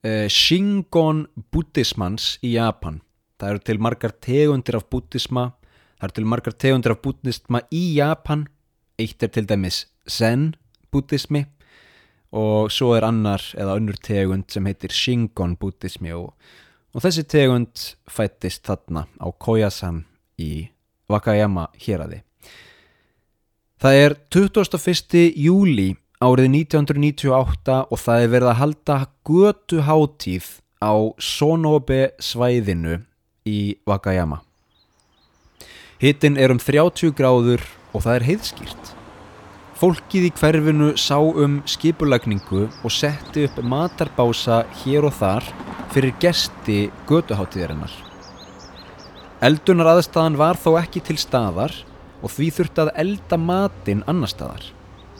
uh, 0.04 0.26
Shingon 0.28 1.26
buddhismans 1.52 2.36
í 2.44 2.54
Japan. 2.56 3.00
Það 3.38 3.54
eru 3.54 3.64
til 3.66 3.82
margar 3.82 4.14
tegundir 4.24 4.78
af 4.78 4.88
buddhisma, 4.90 5.52
það 5.98 6.08
eru 6.08 6.16
til 6.16 6.30
margar 6.32 6.56
tegundir 6.58 6.94
af 6.94 7.02
buddhisma 7.04 7.62
í 7.70 7.84
Japan. 7.98 8.46
Eitt 8.98 9.22
er 9.22 9.30
til 9.30 9.46
dæmis 9.46 9.84
Zen 10.10 10.54
buddhismi 10.90 11.44
og 12.34 12.72
svo 12.72 12.92
er 12.96 13.06
annar 13.08 13.40
eða 13.56 13.76
önnur 13.78 13.96
tegund 14.04 14.50
sem 14.52 14.66
heitir 14.68 14.92
Shingon 14.92 15.56
buddhismi 15.56 16.12
og, 16.12 16.34
og 16.92 17.04
þessi 17.04 17.24
tegund 17.24 17.84
fættist 18.10 18.66
þarna 18.68 19.06
á 19.16 19.26
Koyasan 19.32 20.02
í 20.38 20.68
Wakayama 21.08 21.68
héræði. 21.80 22.22
Það 23.78 24.00
er 24.02 24.14
21. 24.34 25.22
júli 25.38 25.92
árið 26.18 26.48
1998 26.66 27.74
og 27.86 28.00
það 28.02 28.22
er 28.24 28.30
verið 28.32 28.50
að 28.50 28.58
halda 28.58 28.96
götu 29.28 29.82
hátíð 29.86 30.46
á 30.82 30.94
Sonobe 31.22 32.00
svæðinu 32.18 33.00
í 33.46 33.78
Wakayama. 33.86 34.40
Hittin 36.02 36.38
er 36.38 36.50
um 36.54 36.58
30 36.62 37.14
gráður 37.18 37.62
og 37.94 38.02
það 38.04 38.16
er 38.16 38.26
heiðskýrt. 38.28 38.90
Fólkið 39.78 40.26
í 40.26 40.32
hverfinu 40.34 40.88
sá 40.98 41.18
um 41.22 41.60
skipulagningu 41.70 42.64
og 42.66 42.90
setti 42.90 43.46
upp 43.46 43.60
matarbása 43.62 44.64
hér 44.82 45.06
og 45.06 45.14
þar 45.20 45.46
fyrir 45.94 46.16
gesti 46.18 46.88
götuháttíðarinnar. 47.06 47.92
Eldunar 49.38 49.92
aðstæðan 49.94 50.38
var 50.38 50.58
þó 50.58 50.72
ekki 50.80 51.04
til 51.06 51.18
staðar 51.22 51.74
og 52.26 52.34
því 52.34 52.48
þurfti 52.56 52.82
að 52.82 52.92
elda 52.98 53.38
matinn 53.38 54.02
annar 54.10 54.32
staðar, 54.32 54.64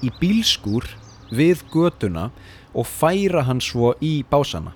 í 0.02 0.12
bílskúr 0.20 0.86
við 1.30 1.64
götuna 1.72 2.28
og 2.74 2.86
færa 2.86 3.44
hann 3.48 3.60
svo 3.64 3.94
í 4.04 4.22
básana. 4.30 4.74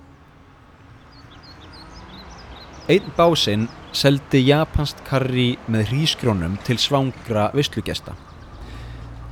Einn 2.91 3.13
básinn 3.15 3.69
seldi 3.95 4.41
japansk 4.49 4.99
karri 5.07 5.53
með 5.71 5.93
hrísgrónum 5.93 6.57
til 6.67 6.79
svangra 6.81 7.49
visslugesta 7.55 8.15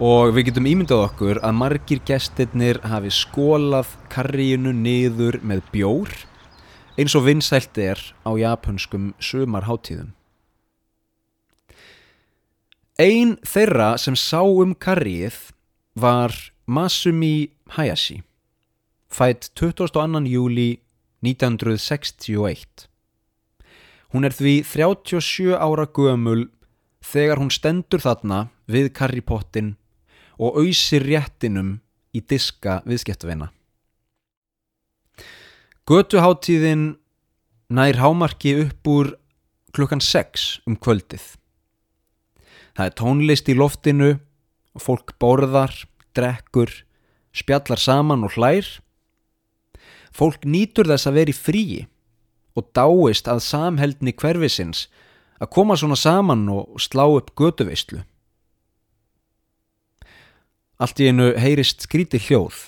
og 0.01 0.31
við 0.33 0.47
getum 0.49 0.65
ímyndað 0.65 1.03
okkur 1.11 1.39
að 1.45 1.57
margir 1.59 1.99
gestirnir 2.07 2.79
hafi 2.89 3.11
skólað 3.13 3.91
karriinu 4.09 4.71
niður 4.73 5.37
með 5.45 5.61
bjór 5.73 6.13
eins 6.97 7.13
og 7.17 7.27
vinsælt 7.27 7.77
er 7.77 8.01
á 8.25 8.31
japanskum 8.37 9.11
sumarháttíðum. 9.21 10.09
Einn 13.01 13.37
þeirra 13.45 13.93
sem 14.01 14.17
sá 14.17 14.41
um 14.41 14.73
karrið 14.73 15.37
var 15.95 16.31
Masumi 16.65 17.51
Hayashi, 17.67 18.23
fætt 19.09 19.51
22. 19.55 20.27
júli 20.27 20.79
1961. 21.21 22.87
Hún 24.13 24.25
er 24.25 24.33
því 24.35 24.63
37 24.63 25.55
ára 25.55 25.85
gömul 25.87 26.49
þegar 27.01 27.39
hún 27.39 27.51
stendur 27.51 28.01
þarna 28.03 28.49
við 28.67 28.91
karripottin 28.95 29.75
og 30.39 30.59
auðsir 30.61 31.05
réttinum 31.05 31.79
í 32.13 32.21
diska 32.21 32.81
viðskiptavina. 32.85 33.51
Götuháttíðin 35.87 36.95
nær 37.71 37.99
hámarki 37.99 38.55
upp 38.65 38.87
úr 38.87 39.13
klukkan 39.75 40.01
6 40.03 40.61
um 40.67 40.75
kvöldið. 40.75 41.23
Það 42.75 42.85
er 42.85 42.97
tónlist 42.99 43.49
í 43.51 43.55
loftinu 43.55 44.11
og 44.75 44.83
fólk 44.83 45.15
borðar, 45.19 45.73
drekkur, 46.15 46.71
spjallar 47.35 47.79
saman 47.79 48.25
og 48.27 48.35
hlær. 48.37 48.67
Fólk 50.11 50.43
nýtur 50.43 50.89
þess 50.91 51.07
að 51.07 51.17
vera 51.19 51.33
í 51.33 51.37
fríi 51.37 51.81
og 52.57 52.67
dáist 52.75 53.29
að 53.31 53.43
samheldni 53.45 54.11
hverfisins 54.11 54.87
að 55.41 55.51
koma 55.55 55.77
svona 55.79 55.97
saman 55.97 56.43
og 56.51 56.81
slá 56.81 57.05
upp 57.07 57.31
götuveistlu. 57.39 58.03
Allt 60.81 60.99
í 61.01 61.09
einu 61.11 61.31
heyrist 61.37 61.85
skríti 61.85 62.19
hljóð. 62.21 62.67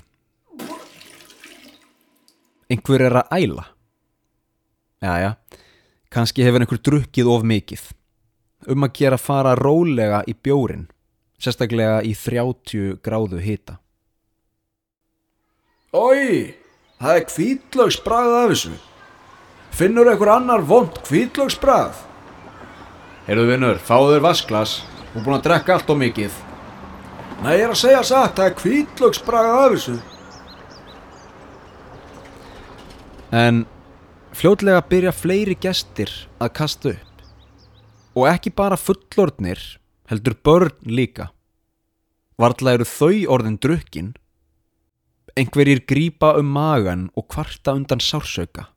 Einhver 2.69 3.03
er 3.05 3.19
að 3.21 3.35
æla. 3.37 3.65
Jæja, 5.03 5.31
kannski 6.13 6.45
hefur 6.45 6.63
einhver 6.63 6.79
drukkið 6.79 7.29
of 7.29 7.45
mikið. 7.45 7.83
Um 8.71 8.85
að 8.85 8.93
gera 9.01 9.19
fara 9.19 9.55
rólega 9.59 10.21
í 10.29 10.33
bjórin, 10.37 10.85
sérstaklega 11.43 11.99
í 12.07 12.13
30 12.15 13.01
gráðu 13.03 13.41
hita. 13.43 13.77
Ói, 15.93 16.55
það 16.97 17.19
er 17.19 17.27
kvítlögsbrað 17.29 18.37
af 18.39 18.47
þessu. 18.53 18.73
Finnur 19.73 20.09
einhver 20.09 20.31
annar 20.33 20.63
vond 20.65 20.95
kvítlögsbrað? 21.05 21.99
Heyrðu 23.27 23.45
vinnur, 23.51 23.77
fáðu 23.81 24.15
þér 24.15 24.25
vasklas. 24.25 24.79
Þú 25.11 25.19
er 25.19 25.27
búin 25.27 25.37
að 25.37 25.45
drekka 25.47 25.75
allt 25.77 25.93
og 25.93 25.99
mikið. 26.01 26.39
Nei, 27.43 27.53
ég 27.59 27.67
er 27.67 27.73
að 27.75 27.79
segja 27.83 28.01
satt, 28.07 28.35
það 28.39 28.49
er 28.49 28.57
kvítlögsbrað 28.59 29.51
af 29.51 29.75
þessu. 29.75 29.95
En 33.33 33.63
fljótlega 34.37 34.81
byrja 34.89 35.13
fleiri 35.15 35.55
gestir 35.57 36.11
að 36.41 36.53
kasta 36.59 36.93
upp. 36.93 37.23
Og 38.13 38.27
ekki 38.29 38.53
bara 38.53 38.77
fullorðnir, 38.77 39.61
heldur 40.13 40.37
börn 40.45 40.77
líka. 40.85 41.31
Varðla 42.37 42.77
eru 42.77 42.87
þau 42.87 43.25
orðin 43.35 43.59
drukkin. 43.61 44.13
Einhverjir 45.37 45.83
grípa 45.89 46.33
um 46.37 46.49
magan 46.53 47.09
og 47.17 47.27
kvarta 47.33 47.73
undan 47.73 48.01
sársauka. 48.01 48.69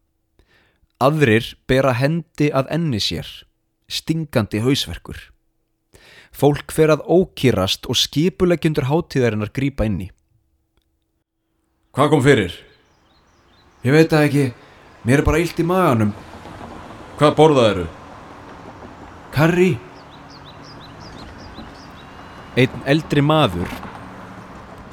Aðrir 1.00 1.52
bera 1.68 1.92
hendi 1.92 2.48
að 2.48 2.70
enni 2.72 3.00
sér, 3.04 3.28
stingandi 3.88 4.62
hausverkur. 4.64 5.18
Fólk 6.32 6.72
fer 6.72 6.92
að 6.92 7.04
ókýrast 7.04 7.88
og 7.88 7.98
skipulegjundur 8.00 8.88
hátíðarinnar 8.88 9.52
grípa 9.56 9.84
inni. 9.88 10.08
Hvað 11.96 12.10
kom 12.12 12.24
fyrir? 12.24 12.56
Ég 13.84 13.92
veit 13.92 14.10
það 14.12 14.26
ekki, 14.28 14.46
mér 15.04 15.20
er 15.20 15.28
bara 15.28 15.40
illt 15.40 15.60
í 15.60 15.64
maganum. 15.68 16.16
Hvað 17.16 17.36
borðað 17.38 17.70
eru? 17.70 17.86
Karri? 19.36 19.70
Einn 22.56 22.86
eldri 22.88 23.20
maður 23.20 23.68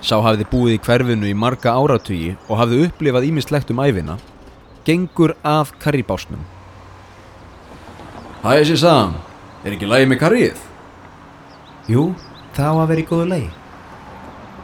sá 0.04 0.18
hafði 0.20 0.48
búið 0.52 0.76
í 0.76 0.82
hverfinu 0.84 1.30
í 1.30 1.36
marga 1.38 1.78
áratugi 1.80 2.34
og 2.50 2.58
hafði 2.60 2.82
upplifað 2.90 3.30
ímislegt 3.30 3.72
um 3.72 3.80
æfina 3.80 4.18
gengur 4.84 5.38
að 5.48 5.72
karribásnum 5.80 6.44
Hæ, 8.44 8.58
þessi 8.60 8.76
Sam, 8.82 9.14
er 9.64 9.78
ekki 9.78 9.88
lægi 9.88 10.08
með 10.12 10.20
karrið? 10.20 10.64
Jú, 11.88 12.10
það 12.58 12.68
á 12.68 12.82
að 12.82 12.90
vera 12.90 13.00
í 13.00 13.06
góðu 13.08 13.28
lei. 13.30 13.44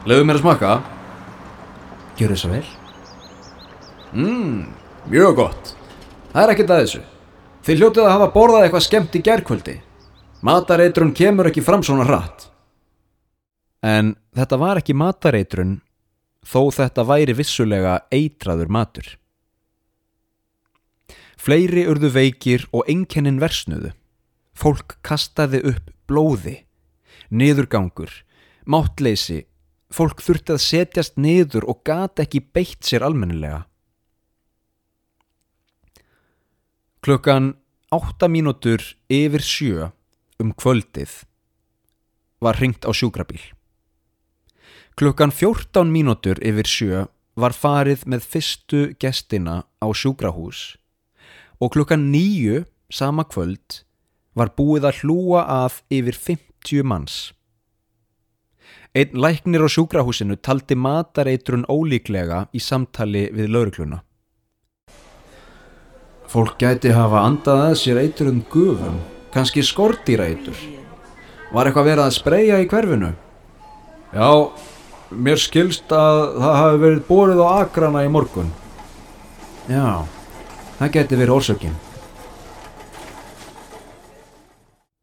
Leðu 0.04 0.26
mér 0.28 0.36
að 0.36 0.44
smakka? 0.44 0.72
Gjör 2.20 2.34
þess 2.34 2.48
að 2.50 2.56
vel. 2.58 2.68
Mmm, 4.18 4.58
mjög 5.14 5.40
gott. 5.40 5.72
Það 6.34 6.42
er 6.44 6.54
ekkert 6.54 6.76
að 6.76 6.84
þessu. 6.84 7.02
Þið 7.70 7.80
hljótið 7.80 8.04
að 8.04 8.14
hafa 8.18 8.30
borðað 8.36 8.66
eitthvað 8.68 8.86
skemmt 8.90 9.16
í 9.16 9.24
gerkvöldi. 9.30 9.78
Matareitrun 10.44 11.16
kemur 11.16 11.48
ekki 11.48 11.64
fram 11.64 11.84
svona 11.88 12.08
hratt. 12.08 12.50
En 13.86 14.16
þetta 14.36 14.58
var 14.60 14.80
ekki 14.82 14.96
matareitrun 14.98 15.80
þó 16.44 16.72
þetta 16.76 17.06
væri 17.08 17.36
vissulega 17.38 18.00
eitraður 18.12 18.72
matur. 18.72 19.08
Fleiri 21.40 21.86
urðu 21.88 22.12
veikir 22.12 22.66
og 22.76 22.90
einkennin 22.92 23.40
versnuðu. 23.40 23.94
Fólk 24.52 24.98
kastaði 25.08 25.62
upp 25.72 25.94
blóði, 26.10 26.66
niðurgangur, 27.32 28.12
máttleysi, 28.68 29.46
fólk 29.94 30.20
þurfti 30.20 30.56
að 30.58 30.66
setjast 30.66 31.16
niður 31.16 31.70
og 31.72 31.80
gata 31.88 32.26
ekki 32.26 32.42
beitt 32.44 32.84
sér 32.84 33.06
almennilega. 33.08 33.64
Klukkan 37.00 37.54
átta 37.96 38.28
mínútur 38.28 38.84
yfir 39.08 39.46
sjö 39.46 39.88
um 40.44 40.52
kvöldið 40.52 41.22
var 42.44 42.60
hringt 42.60 42.84
á 42.84 42.92
sjúkrabíl. 42.92 43.40
Klukkan 45.00 45.32
14 45.32 45.88
mínútur 45.88 46.42
yfir 46.44 46.68
sjö 46.68 47.02
var 47.40 47.54
farið 47.56 48.02
með 48.12 48.26
fyrstu 48.34 48.80
gestina 49.00 49.62
á 49.80 49.88
sjúkrahús 49.96 50.74
og 51.64 51.72
klukkan 51.72 52.10
nýju 52.12 52.66
sama 52.92 53.24
kvöld 53.24 53.78
var 54.36 54.52
búið 54.60 54.90
að 54.90 54.98
hlúa 55.00 55.46
að 55.48 55.78
yfir 55.88 56.18
50 56.26 56.84
manns. 56.84 57.16
Einn 58.92 59.16
læknir 59.16 59.64
á 59.64 59.72
sjúkrahúsinu 59.72 60.36
taldi 60.36 60.76
matareitrun 60.76 61.64
ólíklega 61.72 62.50
í 62.52 62.60
samtali 62.60 63.30
við 63.32 63.54
laurugluna. 63.56 64.02
Fólk 66.28 66.58
gæti 66.60 66.92
hafa 66.92 67.22
andað 67.24 67.62
að 67.70 67.78
sér 67.86 68.02
eiturinn 68.04 68.44
gufum, 68.52 69.00
kannski 69.32 69.64
skortýraeitur. 69.64 70.60
Var 71.56 71.72
eitthvað 71.72 71.90
verið 71.94 72.04
að 72.04 72.18
spreyja 72.18 72.60
í 72.60 72.68
hverfinu? 72.68 73.14
Já, 74.12 74.28
mér 75.12 75.42
skilst 75.42 75.92
að 75.96 76.24
það 76.40 76.58
hafi 76.62 76.82
verið 76.84 77.04
borið 77.08 77.44
á 77.44 77.48
agrana 77.60 78.06
í 78.06 78.10
morgun. 78.14 78.50
Já, 79.70 80.06
það 80.80 80.94
gæti 80.96 81.20
verið 81.20 81.36
orsökin. 81.36 81.78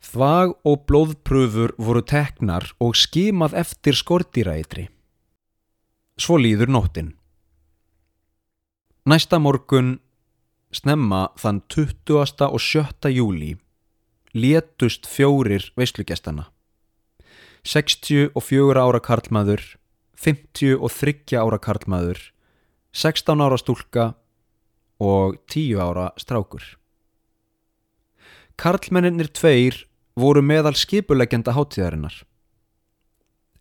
Þvag 0.06 0.54
og 0.64 0.82
blóðpröfur 0.88 1.74
voru 1.76 2.00
teknar 2.00 2.70
og 2.80 2.96
skimað 2.96 3.56
eftir 3.60 3.98
skortýraeitri. 3.98 4.86
Svo 6.16 6.38
líður 6.40 6.70
nóttin. 6.72 7.10
Næsta 9.06 9.38
morgun, 9.38 9.98
snemma 10.72 11.28
þann 11.38 11.60
20. 11.68 12.48
og 12.48 12.62
7. 12.64 13.12
júli, 13.12 13.52
létust 14.32 15.06
fjórir 15.06 15.68
veislugestana. 15.76 16.48
64 17.66 18.80
ára 18.80 19.02
karlmaður, 19.02 19.62
53 20.16 21.36
ára 21.36 21.58
karlmaður, 21.60 22.18
16 22.96 23.42
ára 23.44 23.58
stúlka 23.60 24.06
og 25.02 25.36
10 25.52 25.76
ára 25.82 26.10
strákur. 26.16 26.64
Karlmenninir 28.56 29.28
tveir 29.36 29.84
voru 30.16 30.40
meðal 30.40 30.74
skipuleggjanda 30.76 31.52
hátíðarinnar. 31.52 32.22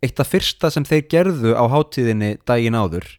Eitt 0.00 0.20
af 0.20 0.32
fyrsta 0.32 0.70
sem 0.72 0.84
þeir 0.88 1.04
gerðu 1.12 1.52
á 1.56 1.64
hátíðinni 1.68 2.36
daginn 2.48 2.76
áður 2.76 3.18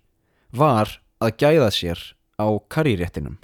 var 0.50 0.98
að 1.22 1.38
gæða 1.42 1.70
sér 1.74 2.02
á 2.42 2.48
karriréttinum. 2.70 3.38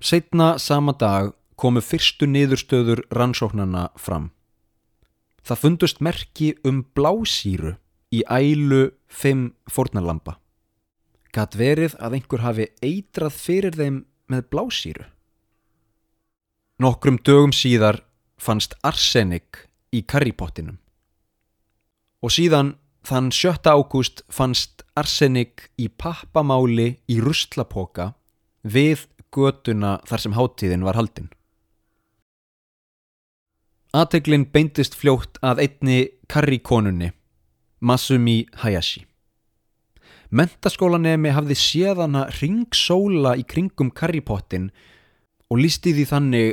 Seitna 0.00 0.56
sama 0.60 0.92
dag 0.92 1.32
komu 1.56 1.80
fyrstu 1.80 2.28
niðurstöður 2.28 3.06
rannsóknarna 3.16 3.88
fram. 3.96 4.35
Það 5.46 5.60
fundust 5.62 6.00
merki 6.02 6.48
um 6.66 6.80
blásýru 6.96 7.76
í 8.10 8.24
ælu 8.26 8.88
5 9.06 9.52
fornalampa. 9.70 10.40
Gat 11.30 11.54
verið 11.54 11.94
að 12.02 12.16
einhver 12.18 12.42
hafi 12.42 12.66
eitrað 12.82 13.36
fyrir 13.36 13.76
þeim 13.78 14.00
með 14.26 14.48
blásýru? 14.50 15.06
Nokkrum 16.82 17.20
dögum 17.22 17.54
síðar 17.54 18.00
fannst 18.42 18.74
arsenik 18.82 19.62
í 19.94 20.02
karripottinum. 20.02 20.80
Og 22.26 22.34
síðan 22.34 22.74
þann 23.06 23.30
7. 23.30 23.70
ágúst 23.70 24.24
fannst 24.26 24.82
arsenik 24.98 25.68
í 25.78 25.86
pappamáli 25.86 26.96
í 27.06 27.20
ruslapoka 27.22 28.16
við 28.66 29.06
götuna 29.30 30.00
þar 30.10 30.26
sem 30.26 30.34
hátíðin 30.34 30.82
var 30.82 30.98
haldin. 30.98 31.30
Ateglin 33.96 34.44
beindist 34.52 34.92
fljótt 34.92 35.38
að 35.40 35.62
einni 35.62 36.00
karrikonunni, 36.28 37.14
Masumi 37.80 38.42
Hayashi. 38.60 39.06
Mentaskólanemi 40.28 41.32
hafði 41.32 41.56
séðana 41.56 42.26
ringsóla 42.36 43.36
í 43.40 43.46
kringum 43.48 43.88
karripottin 43.96 44.68
og 45.48 45.62
lísti 45.62 45.94
því 45.96 46.06
þannig 46.10 46.52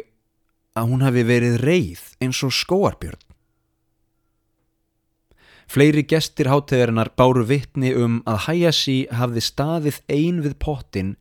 að 0.79 0.89
hún 0.93 1.03
hafi 1.03 1.25
verið 1.27 1.59
reið 1.65 2.03
eins 2.23 2.39
og 2.47 2.55
skóarbjörn. 2.55 3.19
Fleiri 5.67 6.03
gestir 6.07 6.47
hátegarinnar 6.47 7.11
báru 7.17 7.43
vittni 7.49 7.91
um 7.97 8.21
að 8.29 8.43
Hayashi 8.47 8.99
hafði 9.11 9.43
staðið 9.43 9.99
ein 10.07 10.43
við 10.45 10.59
pottin 10.63 11.15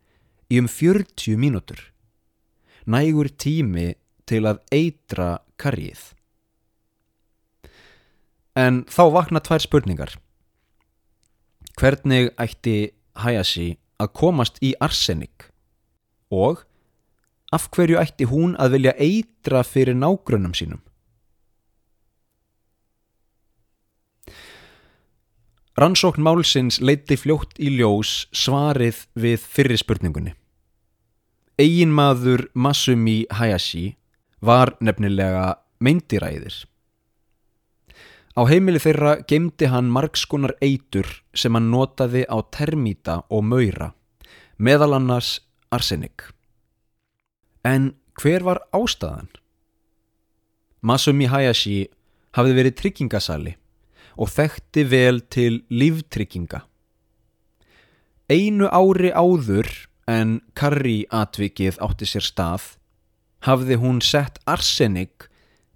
í 0.53 0.61
um 0.61 0.71
40 0.71 1.35
mínútur. 1.41 1.81
Nægur 2.87 3.33
tími 3.33 3.95
til 4.29 4.45
að 4.47 4.63
eitra 4.71 5.41
karrið. 5.63 6.03
En 8.59 8.83
þá 8.91 9.05
vakna 9.15 9.41
tvær 9.41 9.65
spurningar. 9.65 10.17
Hvernig 11.81 12.33
ætti 12.41 12.93
Hayashi 13.17 13.79
að 14.03 14.13
komast 14.19 14.61
í 14.61 14.75
arsenik? 14.83 15.49
Og 16.33 16.65
af 17.53 17.69
hverju 17.73 18.01
ætti 18.01 18.29
hún 18.29 18.57
að 18.61 18.77
vilja 18.77 18.97
eitra 19.01 19.63
fyrir 19.65 19.97
nágrönnum 19.97 20.57
sínum? 20.57 20.83
Rannsókn 25.73 26.21
málsins 26.21 26.83
leiti 26.85 27.17
fljótt 27.17 27.57
í 27.57 27.71
ljós 27.79 28.27
svarið 28.37 29.07
við 29.17 29.41
fyrri 29.41 29.79
spurningunni. 29.81 30.35
Eginmaður 31.57 32.51
Masumi 32.53 33.23
Hayashi 33.33 33.95
var 34.43 34.75
nefnilega 34.83 35.57
meindiræðir. 35.83 36.55
Á 38.33 38.43
heimili 38.49 38.81
þeirra 38.81 39.19
gemdi 39.29 39.69
hann 39.69 39.91
margskonar 39.93 40.55
eitur 40.65 41.09
sem 41.37 41.55
hann 41.55 41.71
notaði 41.71 42.25
á 42.27 42.41
termíta 42.51 43.21
og 43.29 43.45
maura, 43.45 43.93
meðal 44.57 44.97
annars 44.97 45.37
arsenik. 45.71 46.25
En 47.63 47.93
hver 48.19 48.43
var 48.43 48.63
ástæðan? 48.75 49.29
Masumi 50.83 51.29
Hayashi 51.31 51.87
hafði 52.35 52.57
verið 52.57 52.79
tryggingasali 52.81 53.55
og 54.17 54.33
þekkti 54.33 54.85
vel 54.89 55.21
til 55.31 55.63
líftrygginga. 55.71 56.65
Einu 58.33 58.69
ári 58.73 59.13
áður 59.13 59.69
en 60.09 60.41
Karri 60.57 61.05
atvikið 61.13 61.79
átti 61.85 62.09
sér 62.09 62.25
stað 62.27 62.73
hafði 63.47 63.79
hún 63.83 64.01
sett 64.05 64.39
arsenik 64.47 65.29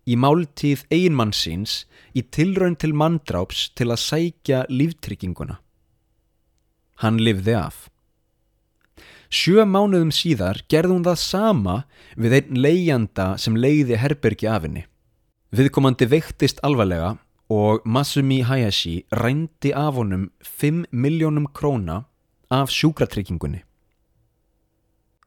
í 0.07 0.17
máltíð 0.19 0.85
eiginmannsins 0.93 1.85
í 2.15 2.23
tilraun 2.23 2.77
til 2.79 2.95
manndráps 2.95 3.71
til 3.75 3.91
að 3.91 4.03
sækja 4.05 4.65
líftrygginguna. 4.71 5.59
Hann 7.03 7.21
lifði 7.21 7.57
af. 7.59 7.87
Sjö 9.27 9.67
mánuðum 9.67 10.13
síðar 10.15 10.63
gerði 10.71 10.95
hún 10.95 11.07
það 11.07 11.19
sama 11.21 11.77
við 12.15 12.39
einn 12.39 12.61
leigjanda 12.63 13.33
sem 13.43 13.59
leiði 13.59 13.99
herbergi 13.99 14.49
af 14.49 14.65
henni. 14.65 14.87
Viðkomandi 15.51 16.07
veiktist 16.11 16.63
alvarlega 16.67 17.17
og 17.51 17.83
Masumi 17.85 18.41
Hayashi 18.47 19.05
rændi 19.11 19.73
af 19.75 19.99
honum 19.99 20.31
5 20.43 20.87
miljónum 20.91 21.47
króna 21.53 22.05
af 22.51 22.71
sjúkratryggingunni. 22.71 23.63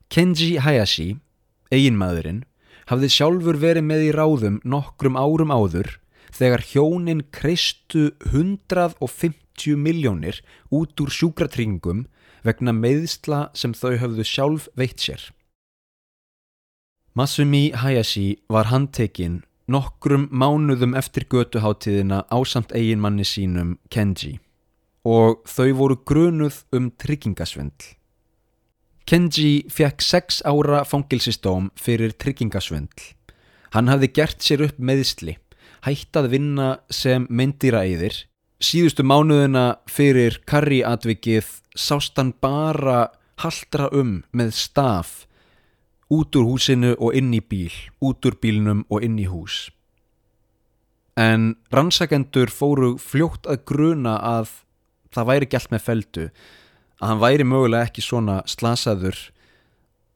Kenji 0.10 0.58
Hayashi, 0.58 1.20
eiginmaðurinn, 1.74 2.44
hafði 2.90 3.10
sjálfur 3.14 3.60
verið 3.62 3.86
með 3.86 4.06
í 4.08 4.14
ráðum 4.16 4.62
nokkrum 4.66 5.18
árum 5.20 5.54
áður 5.54 5.98
þegar 6.34 6.64
hjónin 6.72 7.26
kreistu 7.34 8.10
150 8.30 9.76
miljónir 9.78 10.40
út 10.74 11.02
úr 11.02 11.12
sjúkratryggingum 11.14 12.06
vegna 12.46 12.74
meðsla 12.74 13.50
sem 13.58 13.76
þau 13.76 13.98
hafðu 14.02 14.26
sjálf 14.26 14.70
veitt 14.80 15.04
sér. 15.04 15.22
Masumi 17.18 17.70
Hayashi 17.76 18.40
var 18.48 18.70
handtekinn 18.72 19.42
nokkrum 19.70 20.30
mánuðum 20.32 20.96
eftir 20.98 21.26
götuháttíðina 21.30 22.24
ásamt 22.34 22.72
eiginmanni 22.74 23.26
sínum 23.28 23.78
Kenji 23.94 24.38
og 25.06 25.44
þau 25.50 25.70
voru 25.78 25.98
grunuð 26.06 26.64
um 26.76 26.90
tryggingasvindl. 27.02 27.99
Kenji 29.10 29.64
fekk 29.74 30.04
sex 30.06 30.44
ára 30.46 30.84
fangilsistóm 30.86 31.72
fyrir 31.74 32.12
tryggingasvindl. 32.22 33.08
Hann 33.74 33.90
hafði 33.90 34.10
gert 34.14 34.46
sér 34.46 34.62
upp 34.68 34.78
meðsli, 34.78 35.34
hætt 35.82 36.20
að 36.20 36.28
vinna 36.36 36.68
sem 36.94 37.26
myndiraæðir. 37.26 38.14
Síðustu 38.62 39.02
mánuðina 39.02 39.80
fyrir 39.90 40.38
karriatvikið 40.46 41.50
sást 41.74 42.22
hann 42.22 42.36
bara 42.38 43.08
haldra 43.42 43.90
um 43.98 44.20
með 44.30 44.54
staf 44.60 45.16
út 46.14 46.38
úr 46.38 46.46
húsinu 46.52 46.94
og 47.02 47.18
inn 47.18 47.34
í 47.34 47.42
bíl, 47.42 47.74
út 48.06 48.22
úr 48.30 48.38
bílnum 48.38 48.86
og 48.94 49.02
inn 49.10 49.18
í 49.18 49.26
hús. 49.26 49.72
En 51.18 51.56
rannsakendur 51.74 52.54
fóru 52.54 52.94
fljótt 53.02 53.50
að 53.50 53.66
gruna 53.74 54.20
að 54.38 54.54
það 55.10 55.30
væri 55.34 55.50
gælt 55.50 55.74
með 55.74 55.86
feldu, 55.90 56.32
að 57.00 57.12
hann 57.12 57.22
væri 57.24 57.48
mögulega 57.48 57.88
ekki 57.88 58.04
svona 58.04 58.42
slasaður, 58.50 59.18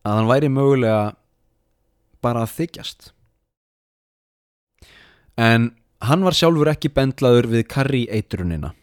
að 0.04 0.20
hann 0.20 0.30
væri 0.32 0.52
mögulega 0.52 1.04
bara 2.24 2.44
að 2.44 2.56
þykjast. 2.58 3.12
En 5.40 5.72
hann 6.04 6.26
var 6.28 6.38
sjálfur 6.38 6.72
ekki 6.74 6.92
bendlaður 6.94 7.50
við 7.56 7.68
karri 7.72 8.04
eitrunina. 8.12 8.74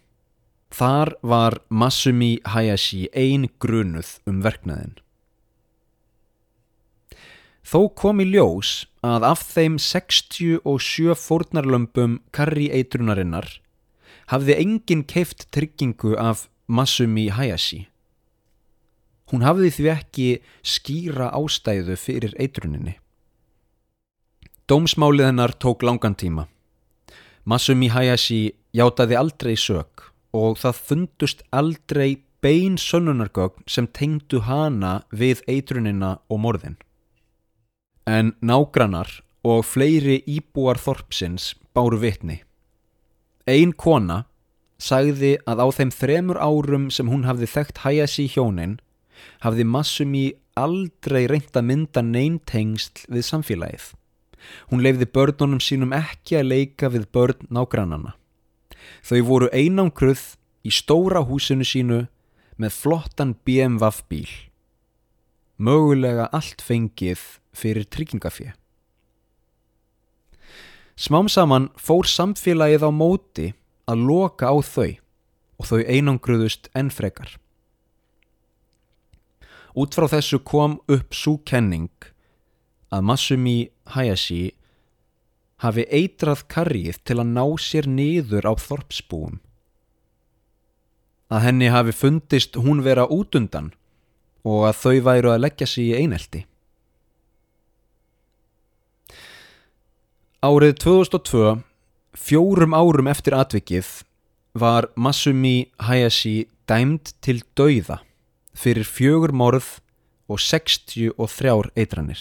Þar 0.70 1.14
var 1.26 1.58
Masumi 1.68 2.38
Hayashi 2.46 3.08
ein 3.16 3.48
grunuð 3.62 4.18
um 4.30 4.42
verknaðin. 4.44 4.98
Þó 7.70 7.90
kom 7.94 8.22
í 8.22 8.26
ljós 8.30 8.86
að 9.06 9.26
af 9.28 9.42
þeim 9.52 9.76
67 9.78 11.14
fórnarlömpum 11.18 12.18
karri 12.34 12.70
eitrunarinnar 12.74 13.46
hafði 14.30 14.56
enginn 14.62 15.04
keift 15.06 15.46
tryggingu 15.54 16.16
af 16.18 16.48
Masumi 16.70 17.26
Hayashi. 17.34 17.88
Hún 19.30 19.42
hafði 19.42 19.70
því 19.74 19.86
ekki 19.90 20.26
skýra 20.62 21.32
ástæðu 21.34 21.96
fyrir 21.98 22.36
eitruninni. 22.38 22.94
Dómsmálið 24.70 25.26
hennar 25.32 25.54
tók 25.58 25.82
langan 25.82 26.14
tíma. 26.14 26.46
Masumi 27.42 27.90
Hayashi 27.90 28.52
játaði 28.70 29.18
aldrei 29.18 29.56
sög 29.58 30.06
og 30.30 30.60
það 30.62 30.82
fundust 30.86 31.42
aldrei 31.50 32.22
bein 32.38 32.78
sönnunargögn 32.78 33.66
sem 33.66 33.90
tengdu 33.90 34.44
hana 34.46 35.00
við 35.10 35.42
eitrunina 35.50 36.20
og 36.30 36.42
morðin. 36.46 36.78
En 38.06 38.36
nágrannar 38.38 39.10
og 39.42 39.66
fleiri 39.66 40.20
íbúar 40.22 40.78
þorpsins 40.78 41.56
báru 41.74 41.98
vitni. 41.98 42.44
Ein 43.50 43.74
kona 43.74 44.29
sagði 44.80 45.36
að 45.48 45.60
á 45.60 45.66
þeim 45.76 45.90
þremur 45.92 46.40
árum 46.40 46.88
sem 46.92 47.10
hún 47.12 47.26
hafði 47.28 47.48
þekkt 47.52 47.82
Hayashi 47.84 48.26
hjónin 48.32 48.78
hafði 49.44 49.66
Masumi 49.68 50.26
aldrei 50.56 51.26
reynt 51.28 51.56
að 51.56 51.68
mynda 51.68 52.02
neintengst 52.04 53.04
við 53.08 53.26
samfélagið. 53.28 53.90
Hún 54.72 54.82
leifði 54.84 55.08
börnunum 55.12 55.60
sínum 55.60 55.92
ekki 55.96 56.40
að 56.40 56.50
leika 56.54 56.88
við 56.92 57.08
börn 57.12 57.48
nágrannana. 57.52 58.14
Þau 59.04 59.20
voru 59.28 59.50
einangruð 59.52 60.22
í 60.64 60.72
stóra 60.72 61.22
húsinu 61.28 61.66
sínu 61.66 62.06
með 62.60 62.76
flottan 62.76 63.34
BMW 63.44 63.92
bíl. 64.08 64.32
Mögulega 65.60 66.30
allt 66.32 66.64
fengið 66.64 67.20
fyrir 67.52 67.84
tryggingafið. 67.84 68.54
Smám 71.00 71.28
saman 71.32 71.70
fór 71.80 72.08
samfélagið 72.08 72.84
á 72.84 72.90
móti 72.92 73.46
að 73.90 74.06
loka 74.06 74.50
á 74.50 74.56
þau 74.62 74.90
og 75.60 75.68
þau 75.68 75.80
einangruðust 75.84 76.70
enn 76.78 76.92
frekar. 76.94 77.34
Út 79.74 79.94
frá 79.94 80.08
þessu 80.10 80.40
kom 80.42 80.78
upp 80.90 81.14
svo 81.14 81.36
kenning 81.46 81.90
að 82.90 83.06
Masumi 83.06 83.58
Hayashi 83.94 84.50
hafi 85.62 85.84
eitrað 85.92 86.46
karrið 86.50 86.98
til 87.04 87.20
að 87.20 87.32
ná 87.36 87.44
sér 87.60 87.86
niður 87.86 88.48
á 88.50 88.52
þorpsbúum. 88.58 89.38
Að 91.30 91.44
henni 91.46 91.68
hafi 91.70 91.94
fundist 91.94 92.56
hún 92.58 92.82
vera 92.82 93.06
út 93.06 93.36
undan 93.38 93.70
og 94.42 94.66
að 94.70 94.78
þau 94.82 94.96
væru 95.06 95.34
að 95.34 95.42
leggja 95.44 95.68
sig 95.68 95.90
í 95.92 95.98
einelti. 96.00 96.46
Árið 100.40 100.78
2002, 100.80 101.60
fjórum 102.16 102.74
árum 102.74 103.08
eftir 103.10 103.34
atvikið, 103.36 103.88
var 104.54 104.88
Masumi 104.96 105.70
Hayashi 105.78 106.48
dæmd 106.66 107.12
til 107.22 107.42
dauða 107.54 108.00
fyrir 108.54 108.84
fjögur 108.84 109.32
morð 109.32 109.78
og 110.30 110.38
63 110.42 111.14
eitranir. 111.76 112.20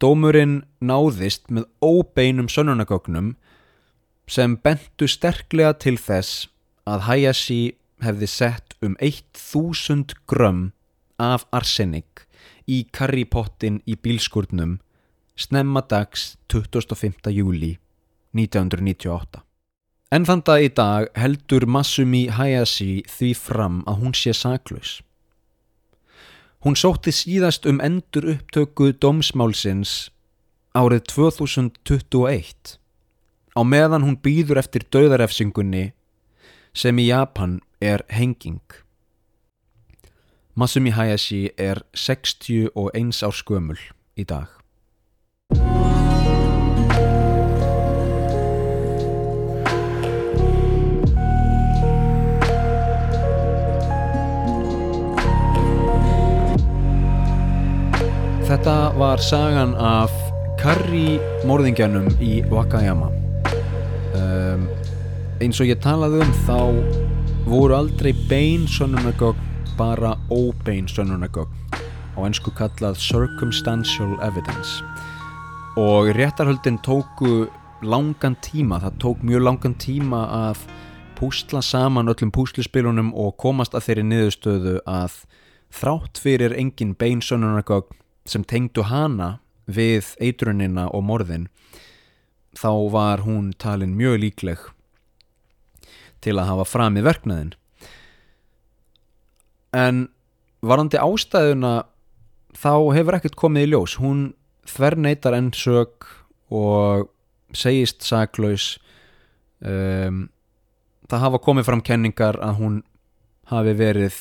Dómurinn 0.00 0.62
náðist 0.80 1.50
með 1.52 1.66
óbeinum 1.84 2.48
sönnunagögnum 2.48 3.34
sem 4.30 4.56
bentu 4.56 5.08
sterklega 5.08 5.74
til 5.76 5.98
þess 6.00 6.48
að 6.88 7.04
Hayashi 7.08 7.60
hefði 8.00 8.28
sett 8.30 8.76
um 8.80 8.96
1000 9.00 10.14
grömm 10.30 10.70
af 11.20 11.44
arsenik 11.52 12.24
í 12.64 12.86
karripottin 12.92 13.82
í 13.84 13.96
bílskurnum 13.96 14.78
snemma 15.36 15.82
dags 15.84 16.36
25. 16.48 17.28
júli 17.36 17.76
1998. 18.36 19.42
En 20.10 20.26
þann 20.26 20.42
dag 20.42 20.64
í 20.64 20.70
dag 20.74 21.06
heldur 21.14 21.66
Masumi 21.70 22.24
Hayashi 22.34 23.04
því 23.06 23.30
fram 23.38 23.80
að 23.90 24.02
hún 24.02 24.16
sé 24.18 24.34
saklaus. 24.34 24.98
Hún 26.60 26.76
sótti 26.76 27.12
síðast 27.14 27.64
um 27.70 27.78
endur 27.80 28.26
upptöku 28.34 28.90
dómsmálsins 28.92 30.10
árið 30.76 31.06
2021 31.14 32.76
á 33.56 33.60
meðan 33.64 34.04
hún 34.04 34.18
býður 34.20 34.60
eftir 34.60 34.84
döðarefsingunni 34.92 35.90
sem 36.74 36.98
í 36.98 37.08
Japan 37.08 37.58
er 37.80 38.04
henging. 38.12 38.62
Masumi 40.54 40.92
Hayashi 40.92 41.48
er 41.56 41.82
61 41.94 43.22
ár 43.24 43.34
skömmul 43.34 43.80
í 44.18 44.26
dag. 44.26 44.50
Þetta 58.50 58.96
var 58.98 59.20
sagan 59.22 59.76
af 59.78 60.10
Karri 60.58 61.20
morðingjanum 61.46 62.08
í 62.18 62.40
Wakayama. 62.50 63.06
Um, 64.18 64.64
eins 65.38 65.60
og 65.62 65.68
ég 65.70 65.78
talaði 65.78 66.24
um 66.24 66.32
þá 66.48 66.56
voru 67.44 67.76
aldrei 67.76 68.10
bein 68.26 68.64
sönnunagögn 68.66 69.38
bara 69.78 70.16
óbein 70.34 70.90
sönnunagögn 70.90 71.78
á 71.78 72.26
ennsku 72.26 72.50
kallað 72.58 72.98
circumstantial 72.98 74.16
evidence. 74.26 74.82
Og 75.78 76.10
réttarhöldin 76.18 76.82
tóku 76.82 77.46
langan 77.86 78.34
tíma, 78.42 78.82
það 78.82 78.98
tók 79.06 79.22
mjög 79.22 79.46
langan 79.46 79.78
tíma 79.78 80.24
að 80.40 80.66
púsla 81.22 81.62
saman 81.62 82.10
öllum 82.10 82.34
púslispilunum 82.34 83.14
og 83.14 83.38
komast 83.38 83.78
að 83.78 83.86
þeirri 83.92 84.08
niðurstöðu 84.10 84.76
að 84.90 85.22
þrátt 85.70 86.18
fyrir 86.18 86.58
engin 86.58 86.98
bein 86.98 87.22
sönnunagögn 87.22 88.00
sem 88.28 88.44
tengdu 88.44 88.84
hana 88.88 89.38
við 89.70 90.14
eitrunina 90.20 90.88
og 90.90 91.04
morðin 91.06 91.48
þá 92.58 92.72
var 92.92 93.24
hún 93.24 93.52
talin 93.58 93.96
mjög 93.96 94.20
líkleg 94.24 94.64
til 96.20 96.36
að 96.36 96.50
hafa 96.50 96.66
framið 96.68 97.06
verknaðin 97.06 97.54
en 99.76 100.08
varandi 100.66 100.98
ástæðuna 101.00 101.74
þá 102.56 102.72
hefur 102.96 103.16
ekkert 103.18 103.38
komið 103.38 103.66
í 103.66 103.70
ljós. 103.72 103.96
Hún 104.00 104.32
þverneitar 104.68 105.36
enn 105.36 105.50
sög 105.56 106.06
og 106.50 107.10
segist 107.56 108.04
saklaus. 108.06 108.74
Um, 109.60 110.28
það 111.10 111.24
hafa 111.26 111.42
komið 111.44 111.68
fram 111.68 111.84
kenningar 111.84 112.38
að 112.42 112.60
hún 112.60 112.76
hafi 113.50 113.74
verið 113.78 114.20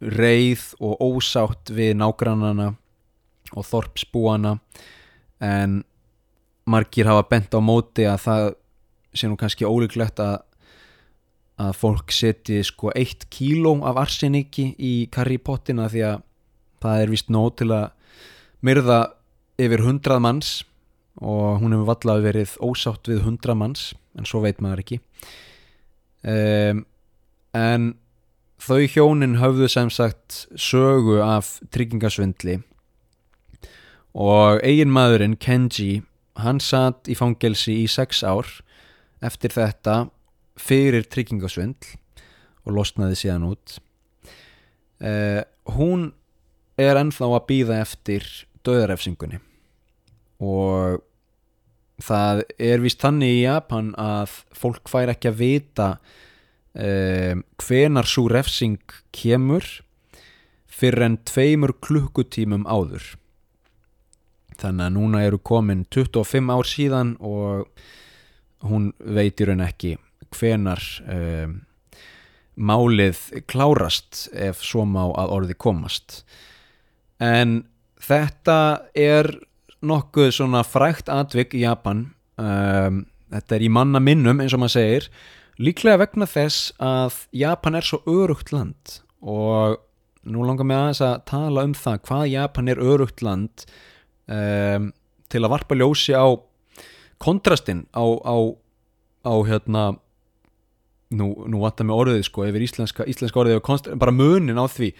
reið 0.00 0.62
og 0.80 1.00
ósátt 1.02 1.72
við 1.74 1.96
nágrannana 2.00 2.74
og 3.56 3.66
þorpsbúana 3.66 4.56
en 5.40 5.80
margir 6.70 7.08
hafa 7.08 7.26
bent 7.30 7.54
á 7.56 7.60
móti 7.62 8.06
að 8.06 8.22
það 8.26 8.46
sé 9.16 9.30
nú 9.30 9.38
kannski 9.40 9.66
ólíklegt 9.66 10.22
að 10.22 10.38
að 11.60 11.76
fólk 11.76 12.12
seti 12.14 12.60
sko 12.64 12.92
eitt 12.96 13.26
kíló 13.32 13.74
af 13.84 13.98
arsenikki 14.00 14.70
í 14.80 14.94
karripottina 15.12 15.90
því 15.92 16.04
að 16.08 16.22
það 16.80 17.02
er 17.02 17.12
vist 17.12 17.32
nóg 17.32 17.50
til 17.60 17.68
að 17.76 17.90
myrða 18.64 19.00
yfir 19.60 19.84
hundrað 19.84 20.22
manns 20.24 20.52
og 21.20 21.60
hún 21.60 21.74
hefur 21.74 21.90
vallað 21.90 22.24
verið 22.24 22.54
ósátt 22.64 23.10
við 23.10 23.24
hundrað 23.26 23.60
manns 23.60 23.82
en 24.16 24.28
svo 24.28 24.40
veit 24.44 24.60
maður 24.64 24.82
ekki. 24.84 25.00
Um, 26.24 26.84
en 27.56 27.92
þau 28.60 28.80
hjónin 28.88 29.38
höfðu 29.40 29.68
sem 29.72 29.92
sagt 29.92 30.44
sögu 30.56 31.20
af 31.24 31.58
tryggingasvindli 31.72 32.60
og 34.14 34.62
eigin 34.66 34.92
maðurinn 34.92 35.36
Kenji 35.38 36.02
hann 36.40 36.60
satt 36.62 37.08
í 37.10 37.16
fangelsi 37.18 37.82
í 37.82 37.88
sex 37.90 38.24
ár 38.24 38.48
eftir 39.24 39.52
þetta 39.54 40.08
fyrir 40.60 41.06
tryggingasvindl 41.08 41.96
og 42.66 42.74
losnaði 42.76 43.18
síðan 43.18 43.46
út. 43.50 43.76
Uh, 45.00 45.42
hún 45.76 46.10
er 46.80 46.98
ennþá 47.00 47.28
að 47.36 47.46
býða 47.48 47.78
eftir 47.84 48.26
döðarefsingunni 48.66 49.40
og 50.40 51.00
það 52.00 52.42
er 52.60 52.82
vist 52.82 53.00
þannig 53.02 53.38
í 53.38 53.44
Japan 53.44 53.92
að 54.00 54.34
fólk 54.56 54.88
fær 54.92 55.12
ekki 55.12 55.30
að 55.30 55.40
vita 55.40 55.88
um, 56.72 57.44
hvenar 57.60 58.08
svo 58.08 58.26
refsing 58.32 58.80
kemur 59.16 59.66
fyrir 60.70 61.04
en 61.08 61.18
tveimur 61.28 61.74
klukkutímum 61.84 62.64
áður 62.68 63.14
þannig 64.60 64.86
að 64.86 64.94
núna 64.96 65.24
eru 65.26 65.40
komin 65.42 65.86
25 65.92 66.52
ár 66.52 66.68
síðan 66.68 67.16
og 67.20 67.66
hún 68.68 68.90
veit 69.00 69.40
í 69.40 69.48
raun 69.48 69.64
ekki 69.64 69.96
hvenar 70.36 70.84
um, 71.10 71.58
málið 72.60 73.20
klárast 73.48 74.26
ef 74.36 74.60
svo 74.64 74.84
má 74.84 75.02
að 75.08 75.36
orði 75.36 75.56
komast. 75.56 76.22
En 77.20 77.62
þetta 78.00 78.90
er 78.96 79.32
nokkuð 79.80 80.32
svona 80.36 80.64
frækt 80.66 81.08
atvik 81.12 81.56
í 81.56 81.64
Japan 81.64 82.10
um, 82.40 83.04
þetta 83.30 83.56
er 83.56 83.64
í 83.64 83.70
manna 83.72 84.00
minnum 84.02 84.42
eins 84.42 84.54
og 84.56 84.62
maður 84.62 84.76
segir 84.76 85.06
líklega 85.60 86.00
vegna 86.02 86.28
þess 86.28 86.72
að 86.82 87.22
Japan 87.36 87.78
er 87.78 87.86
svo 87.86 88.00
örugt 88.08 88.52
land. 88.54 89.00
Og 89.20 89.78
nú 90.28 90.44
langar 90.44 90.68
mig 90.68 90.76
aðeins 90.76 91.02
að 91.04 91.22
tala 91.30 91.64
um 91.68 91.76
það 91.76 92.02
hvað 92.08 92.26
Japan 92.34 92.72
er 92.72 92.82
örugt 92.84 93.24
land 93.24 93.64
um, 94.30 94.90
til 95.30 95.42
að 95.44 95.52
varpa 95.52 95.78
ljósi 95.78 96.14
á 96.16 96.26
kontrastinn 97.20 97.84
á, 97.92 98.04
á, 98.04 98.36
á 99.26 99.34
hérna 99.46 99.84
nú, 101.10 101.32
nú 101.50 101.62
vantar 101.62 101.88
mig 101.88 101.96
orðið 101.96 102.22
sko 102.28 102.46
yfir 102.48 102.64
íslenska, 102.64 103.06
íslenska 103.10 103.42
orðið 103.42 103.60
konst, 103.66 103.90
bara 104.00 104.14
munin 104.14 104.60
á 104.60 104.66
því. 104.70 104.92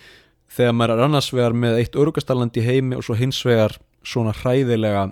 Þegar 0.51 0.75
maður 0.77 0.97
er 0.97 1.05
annars 1.07 1.31
vegar 1.33 1.55
með 1.55 1.79
eitt 1.79 1.97
örugastarland 1.99 2.57
í 2.59 2.67
heimi 2.67 2.99
og 2.99 3.07
svo 3.07 3.15
hins 3.19 3.39
vegar 3.47 3.77
svona 4.03 4.35
hræðilega 4.35 5.11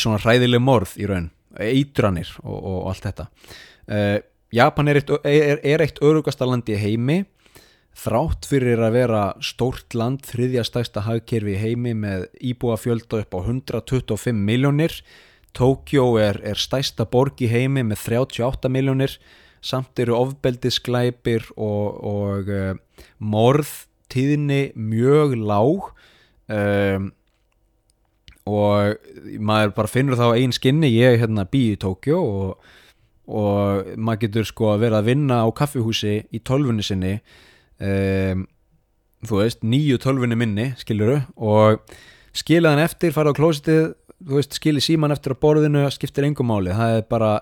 svona 0.00 0.18
hræðileg 0.22 0.62
morð 0.64 0.94
í 0.98 1.06
raun 1.08 1.28
eitranir 1.60 2.30
og, 2.42 2.56
og 2.56 2.78
allt 2.90 3.06
þetta. 3.06 3.28
Uh, 3.84 4.16
Japan 4.54 4.90
er 4.90 5.00
eitt, 5.00 5.12
er, 5.28 5.60
er 5.62 5.84
eitt 5.84 6.00
örugastarland 6.02 6.68
í 6.72 6.78
heimi 6.78 7.22
þrátt 7.94 8.48
fyrir 8.50 8.82
að 8.82 8.96
vera 8.98 9.22
stórt 9.44 9.94
land 9.94 10.24
þriðja 10.26 10.64
stæsta 10.66 11.04
hagkerfi 11.06 11.54
heimi 11.60 11.94
með 11.94 12.26
íbúa 12.42 12.76
fjölda 12.80 13.22
upp 13.22 13.38
á 13.38 13.40
125 13.40 14.34
miljónir 14.34 14.98
Tókjó 15.54 16.16
er, 16.18 16.40
er 16.42 16.58
stæsta 16.58 17.06
borg 17.06 17.38
í 17.38 17.46
heimi 17.46 17.84
með 17.86 18.00
38 18.10 18.70
miljónir 18.74 19.12
samt 19.64 19.98
eru 20.02 20.16
ofbeldisglæpir 20.18 21.46
og, 21.54 22.00
og 22.02 22.50
uh, 22.50 22.72
morð 23.22 23.70
tíðinni 24.12 24.72
mjög 24.74 25.36
lág 25.38 25.86
um, 26.50 27.06
og 28.44 29.06
maður 29.40 29.72
bara 29.78 29.88
finnur 29.88 30.18
þá 30.20 30.26
einn 30.34 30.52
skinni. 30.52 30.90
Ég 30.92 31.22
hérna 31.22 31.46
bý 31.48 31.62
í 31.72 31.78
Tókjó 31.80 32.18
og, 32.20 32.66
og 33.30 33.94
maður 33.96 34.26
getur 34.26 34.50
sko 34.50 34.74
að 34.74 34.84
vera 34.84 35.00
að 35.00 35.12
vinna 35.14 35.40
á 35.40 35.48
kaffihúsi 35.56 36.18
í 36.28 36.42
tölfunni 36.44 36.84
sinni 36.84 37.14
um, 37.80 38.46
þú 39.24 39.40
veist, 39.40 39.64
nýju 39.64 40.00
tölfunni 40.02 40.38
minni 40.38 40.70
skiluru 40.80 41.20
og 41.36 41.82
skila 42.36 42.74
hann 42.74 42.84
eftir, 42.84 43.14
fara 43.16 43.32
á 43.32 43.38
klósitið 43.38 43.92
þú 44.24 44.38
veist, 44.38 44.56
skili 44.56 44.82
síman 44.84 45.14
eftir 45.14 45.34
á 45.34 45.42
borðinu 45.42 45.84
skiptir 45.94 46.28
engum 46.28 46.50
máli, 46.52 46.74
það 46.74 46.98
er 46.98 47.06
bara 47.10 47.34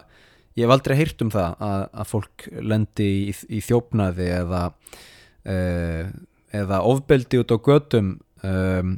ég 0.56 0.66
hef 0.66 0.74
aldrei 0.74 0.98
heyrt 0.98 1.24
um 1.24 1.30
það 1.32 1.64
að, 1.64 1.86
að 1.92 2.10
fólk 2.10 2.46
lendi 2.60 3.08
í, 3.30 3.32
í 3.48 3.62
þjófnaði 3.64 4.28
eða 4.40 4.66
uh, 4.72 6.12
eða 6.52 6.82
ofbeldi 6.84 7.40
út 7.40 7.54
á 7.54 7.58
götum. 7.64 8.12
Um, 8.42 8.96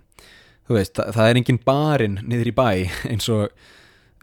þú 0.64 0.78
veist, 0.78 0.94
það, 0.96 1.10
það 1.16 1.30
er 1.30 1.40
engin 1.40 1.62
barinn 1.66 2.20
niður 2.24 2.50
í 2.50 2.54
bæ 2.56 2.68
eins 3.12 3.28
og, 3.32 3.50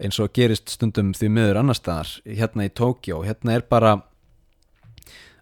eins 0.02 0.18
og 0.22 0.32
gerist 0.36 0.72
stundum 0.74 1.12
því 1.16 1.30
miður 1.32 1.62
annar 1.62 1.78
staðar 1.78 2.10
hérna 2.26 2.66
í 2.66 2.72
Tókjó, 2.74 3.22
hérna 3.26 3.56
er 3.56 3.66
bara 3.70 4.00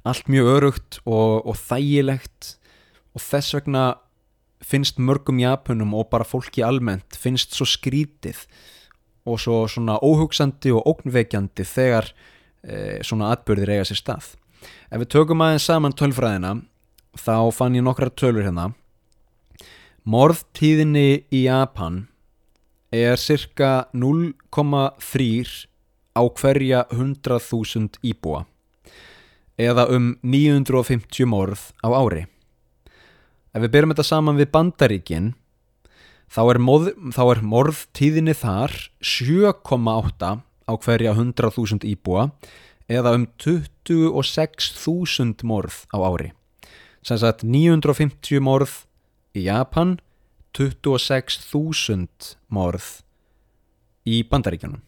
allt 0.06 0.28
mjög 0.30 0.48
örugt 0.56 1.00
og, 1.04 1.46
og 1.46 1.56
þægilegt. 1.58 2.56
Og 3.16 3.22
þess 3.24 3.56
vegna 3.58 3.84
finnst 4.64 5.00
mörgum 5.00 5.40
Japunum 5.40 5.94
og 5.96 6.10
bara 6.12 6.26
fólki 6.26 6.62
almennt 6.64 7.16
finnst 7.16 7.56
svo 7.56 7.66
skrítið 7.68 8.44
og 9.28 9.40
svo 9.40 9.62
svona 9.68 9.96
óhugsandi 10.04 10.72
og 10.76 10.86
ógnveikjandi 10.88 11.64
þegar 11.64 12.10
e, 12.62 13.00
svona 13.04 13.32
atbyrðir 13.34 13.76
eiga 13.76 13.88
sér 13.88 14.00
stað. 14.00 14.28
Ef 14.92 15.00
við 15.00 15.10
tökum 15.16 15.44
aðeins 15.44 15.66
saman 15.68 15.96
tölfræðina 15.96 16.54
þá 17.16 17.50
fann 17.56 17.76
ég 17.78 17.84
nokkra 17.86 18.12
tölur 18.12 18.44
hérna. 18.44 18.70
Morðtíðinni 20.04 21.24
í 21.32 21.44
Japan 21.44 22.04
er 22.92 23.20
cirka 23.20 23.88
0,3 23.92 25.66
á 26.16 26.22
hverja 26.26 26.84
100.000 26.90 28.00
íbúa 28.04 28.44
eða 29.60 29.84
um 29.92 30.16
950 30.24 31.28
morð 31.28 31.60
á 31.84 31.92
ári. 31.92 32.24
Ef 33.52 33.60
við 33.64 33.72
byrjum 33.74 33.90
þetta 33.92 34.06
saman 34.06 34.38
við 34.40 34.52
bandaríkin 34.54 35.34
þá 36.30 36.42
er, 36.54 36.58
moð, 36.62 36.84
þá 37.12 37.22
er 37.34 37.40
morðtíðinni 37.52 38.34
þar 38.38 38.72
7,8 39.02 40.40
á 40.70 40.72
hverja 40.80 41.12
100.000 41.16 41.84
íbúa 41.90 42.30
eða 42.90 43.14
um 43.18 43.24
26.000 43.42 45.44
morð 45.46 45.76
á 45.92 45.98
ári. 46.06 46.32
Sem 47.02 47.18
sagt 47.20 47.44
950 47.44 48.40
morð 48.44 48.70
í 49.36 49.40
Japan 49.46 49.98
26.000 50.56 52.08
morð 52.50 53.02
í 54.08 54.22
bandaríkjanum 54.26 54.80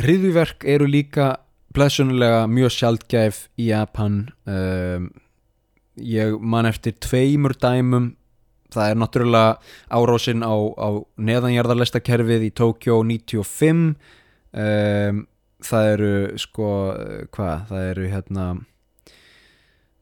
Hriðuverk 0.00 0.64
eru 0.66 0.88
líka 0.90 1.43
blessunulega 1.74 2.44
mjög 2.50 2.74
sjaldgæf 2.74 3.44
í 3.58 3.70
Japan 3.70 4.24
um, 4.46 5.08
ég 5.98 6.36
man 6.40 6.68
eftir 6.68 6.96
tveimur 7.02 7.56
dæmum 7.60 8.12
það 8.74 8.90
er 8.90 8.98
náttúrulega 8.98 9.50
árásinn 9.94 10.42
á, 10.42 10.54
á 10.54 10.88
neðanjarðarlestakerfið 11.18 12.48
í 12.48 12.52
Tókjó 12.58 13.00
95 13.06 13.94
um, 14.54 15.24
það 15.64 15.90
eru 15.94 16.14
sko 16.40 16.68
hvað, 17.34 17.66
það 17.70 17.88
eru 17.92 18.10
hérna 18.12 18.46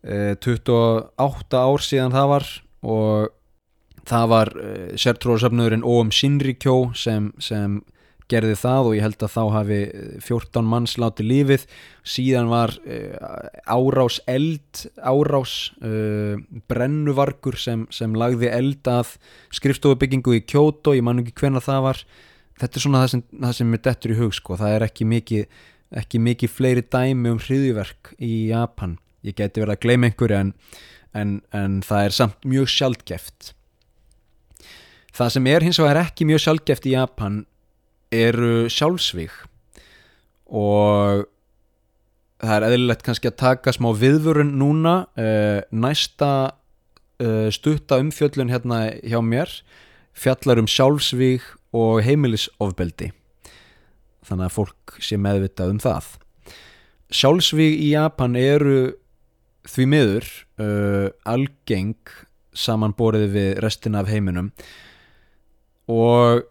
uh, 0.09 0.35
28 0.41 1.63
ár 1.63 1.87
síðan 1.87 2.17
það 2.17 2.33
var 2.35 2.51
og 2.83 3.33
það 4.09 4.29
var 4.33 4.53
uh, 4.59 4.91
sértróðsöfnöðurinn 4.99 5.87
O.M. 5.87 6.13
Shinrikyo 6.15 6.77
sem, 6.99 7.31
sem 7.43 7.81
gerði 8.33 8.57
það 8.59 8.89
og 8.89 8.97
ég 8.97 9.05
held 9.05 9.25
að 9.27 9.33
þá 9.35 9.43
hafi 9.55 9.79
14 10.25 10.69
manns 10.73 10.97
látið 11.01 11.29
lífið. 11.29 11.67
Síðan 12.15 12.51
var 12.51 12.75
uh, 12.83 13.29
árás 13.71 14.19
eld 14.31 14.83
árás 14.99 15.55
uh, 15.85 16.41
brennuvargur 16.73 17.59
sem, 17.61 17.87
sem 17.95 18.17
lagði 18.19 18.51
eld 18.53 18.91
að 18.91 19.15
skrifstofubyggingu 19.55 20.39
í 20.41 20.45
Kyoto 20.49 20.97
ég 20.97 21.07
man 21.07 21.23
ekki 21.23 21.37
hvena 21.45 21.63
það 21.63 21.87
var. 21.87 22.05
Þetta 22.63 22.79
er 22.79 22.87
svona 22.87 23.05
það 23.05 23.15
sem, 23.15 23.25
það 23.47 23.57
sem 23.61 23.77
er 23.77 23.85
dettur 23.87 24.17
í 24.17 24.21
hug 24.21 24.37
sko. 24.37 24.59
það 24.61 24.77
er 24.77 24.89
ekki 24.89 25.09
mikið, 25.13 25.65
ekki 26.03 26.23
mikið 26.27 26.57
fleiri 26.59 26.85
dæmi 26.85 27.33
um 27.33 27.41
hriðiverk 27.43 28.15
í 28.19 28.35
Japan. 28.51 28.99
Ég 29.23 29.39
geti 29.39 29.63
verið 29.63 29.77
að 29.77 29.83
gleyma 29.87 30.11
einhverju 30.11 30.39
en, 30.39 30.55
en, 31.15 31.41
en 31.55 31.83
það 31.87 32.09
er 32.09 32.23
samt 32.23 32.49
mjög 32.49 32.73
sjálfgeft 32.73 33.53
það 35.17 35.33
sem 35.35 35.49
er 35.53 35.67
hins 35.67 35.81
vegar 35.81 36.01
ekki 36.07 36.27
mjög 36.29 36.45
sjálfgeft 36.47 36.89
í 36.89 36.95
Japan 36.95 37.43
eru 38.13 38.69
sjálfsvík 38.73 39.35
og 40.53 41.25
það 42.43 42.57
er 42.57 42.67
eðlilegt 42.69 43.05
kannski 43.07 43.31
að 43.31 43.39
taka 43.41 43.73
smá 43.75 43.89
viðvörun 43.97 44.53
núna 44.61 44.95
uh, 45.17 45.63
næsta 45.73 46.33
uh, 47.23 47.49
stutta 47.55 48.01
umfjöllun 48.03 48.53
hérna 48.53 48.85
hjá 49.01 49.21
mér 49.25 49.53
fjallar 50.13 50.61
um 50.61 50.69
sjálfsvík 50.69 51.45
og 51.73 52.03
heimilisofbeldi. 52.05 53.13
Þannig 54.29 54.49
að 54.49 54.57
fólk 54.59 54.99
sé 55.03 55.17
meðvitað 55.17 55.73
um 55.73 55.81
það. 55.83 56.11
Sjálfsvík 57.13 57.79
í 57.81 57.93
Japan 57.95 58.37
eru 58.39 58.93
því 59.69 59.89
miður 59.89 60.29
uh, 60.61 61.09
algeng 61.29 61.97
samanborið 62.53 63.29
við 63.33 63.51
restina 63.65 64.03
af 64.03 64.11
heiminum. 64.13 64.51
Og 65.89 66.45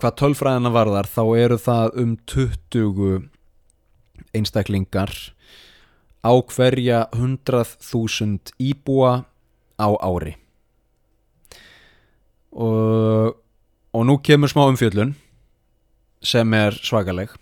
hvað 0.00 0.16
tölfræðina 0.20 0.72
varðar 0.74 1.08
þá 1.08 1.22
eru 1.40 1.58
það 1.60 1.96
um 2.02 2.12
20 2.28 3.16
einstaklingar 4.36 5.12
á 6.20 6.32
hverja 6.52 7.06
100.000 7.14 8.56
íbúa 8.58 9.24
á 9.80 9.88
ári 10.00 10.36
og, 12.52 13.36
og 13.92 14.06
nú 14.08 14.18
kemur 14.24 14.52
smá 14.52 14.66
umfjöllun 14.68 15.14
sem 16.24 16.56
er 16.56 16.76
svakaleg 16.80 17.32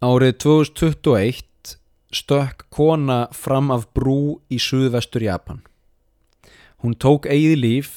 árið 0.00 0.38
2021 0.42 1.76
stökk 2.10 2.66
kona 2.72 3.28
fram 3.36 3.70
af 3.70 3.86
brú 3.94 4.40
í 4.50 4.58
suðvestur 4.58 5.22
Japan. 5.22 5.60
Hún 6.82 6.96
tók 6.96 7.28
eigið 7.28 7.58
líf 7.60 7.90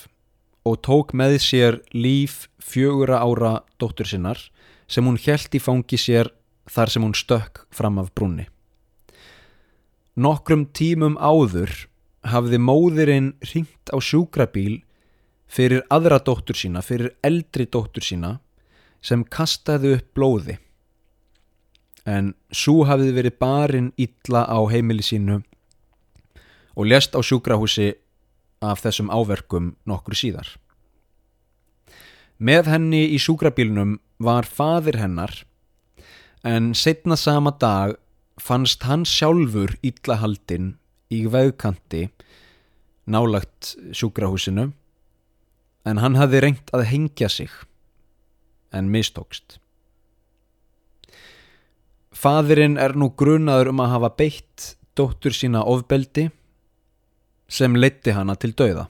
og 0.63 0.79
tók 0.85 1.11
með 1.17 1.37
sér 1.43 1.79
líf 1.91 2.47
fjögura 2.63 3.19
ára 3.23 3.59
dóttur 3.79 4.07
sinnar 4.07 4.39
sem 4.87 5.05
hún 5.05 5.19
hjælt 5.19 5.55
í 5.55 5.61
fangi 5.61 5.99
sér 5.99 6.31
þar 6.71 6.91
sem 6.91 7.03
hún 7.03 7.15
stökk 7.17 7.65
fram 7.73 7.99
af 7.99 8.13
brúnni. 8.15 8.47
Nokkrum 10.15 10.67
tímum 10.71 11.17
áður 11.17 11.71
hafði 12.23 12.59
móðirinn 12.61 13.33
ringt 13.51 13.91
á 13.91 13.97
sjúkrabíl 13.99 14.83
fyrir 15.49 15.83
aðra 15.91 16.19
dóttur 16.23 16.57
sína, 16.57 16.81
fyrir 16.81 17.15
eldri 17.25 17.65
dóttur 17.65 18.05
sína 18.05 18.37
sem 19.03 19.23
kastaði 19.25 19.97
upp 19.97 20.13
blóði. 20.15 20.57
En 22.07 22.33
svo 22.51 22.83
hafði 22.87 23.11
verið 23.15 23.39
barinn 23.39 23.91
illa 23.97 24.45
á 24.47 24.59
heimili 24.71 25.03
sínu 25.03 25.41
og 26.73 26.87
lést 26.89 27.15
á 27.15 27.19
sjúkrahúsi 27.21 27.93
af 28.63 28.83
þessum 28.83 29.11
áverkum 29.11 29.73
nokkru 29.89 30.17
síðar. 30.17 30.47
Með 32.43 32.69
henni 32.71 33.03
í 33.13 33.19
sjúkrabílnum 33.21 33.97
var 34.23 34.47
fadir 34.47 34.97
hennar 34.99 35.43
en 36.43 36.73
setna 36.75 37.15
sama 37.19 37.53
dag 37.59 37.95
fannst 38.41 38.83
hann 38.87 39.05
sjálfur 39.07 39.75
illahaldinn 39.85 40.73
í 41.13 41.23
veðkanti 41.31 42.07
nálagt 43.05 43.75
sjúkrahúsinu 43.95 44.71
en 45.87 45.99
hann 45.99 46.17
hafði 46.19 46.41
reynt 46.43 46.73
að 46.75 46.87
hengja 46.89 47.29
sig 47.29 47.51
en 48.73 48.89
mistókst. 48.91 49.59
Fadirinn 52.13 52.79
er 52.79 52.95
nú 52.97 53.11
grunaður 53.19 53.73
um 53.73 53.81
að 53.83 53.93
hafa 53.97 54.09
beitt 54.21 54.69
dóttur 54.97 55.35
sína 55.35 55.63
ofbeldi 55.67 56.29
sem 57.47 57.75
leitti 57.75 58.13
hana 58.15 58.35
til 58.39 58.53
dauða. 58.57 58.87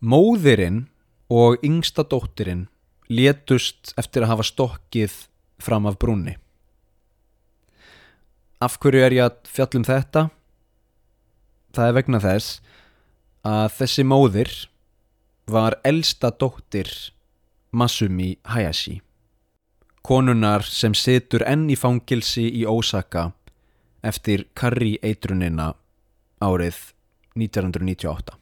Móðirinn 0.00 0.86
og 1.30 1.60
yngsta 1.66 2.06
dóttirinn 2.08 2.68
létust 3.10 3.92
eftir 4.00 4.24
að 4.24 4.32
hafa 4.34 4.46
stokkið 4.48 5.16
fram 5.60 5.88
af 5.90 5.98
brúnni. 6.00 6.36
Af 8.60 8.78
hverju 8.80 9.04
er 9.04 9.16
ég 9.16 9.26
að 9.26 9.36
fjallum 9.48 9.84
þetta? 9.84 10.28
Það 11.76 11.86
er 11.88 11.98
vegna 11.98 12.22
þess 12.24 12.60
að 13.46 13.68
þessi 13.76 14.06
móðir 14.08 14.56
var 15.50 15.78
elsta 15.84 16.32
dóttir 16.32 16.90
Masumi 17.72 18.34
Hayashi 18.44 19.00
konunar 20.02 20.64
sem 20.64 20.94
situr 20.96 21.44
enn 21.46 21.68
í 21.70 21.76
fangilsi 21.78 22.46
í 22.60 22.64
Osaka 22.68 23.30
eftir 24.06 24.46
Karri 24.54 24.96
eitrunina 25.02 25.74
árið 26.40 26.78
1998. 27.36 28.36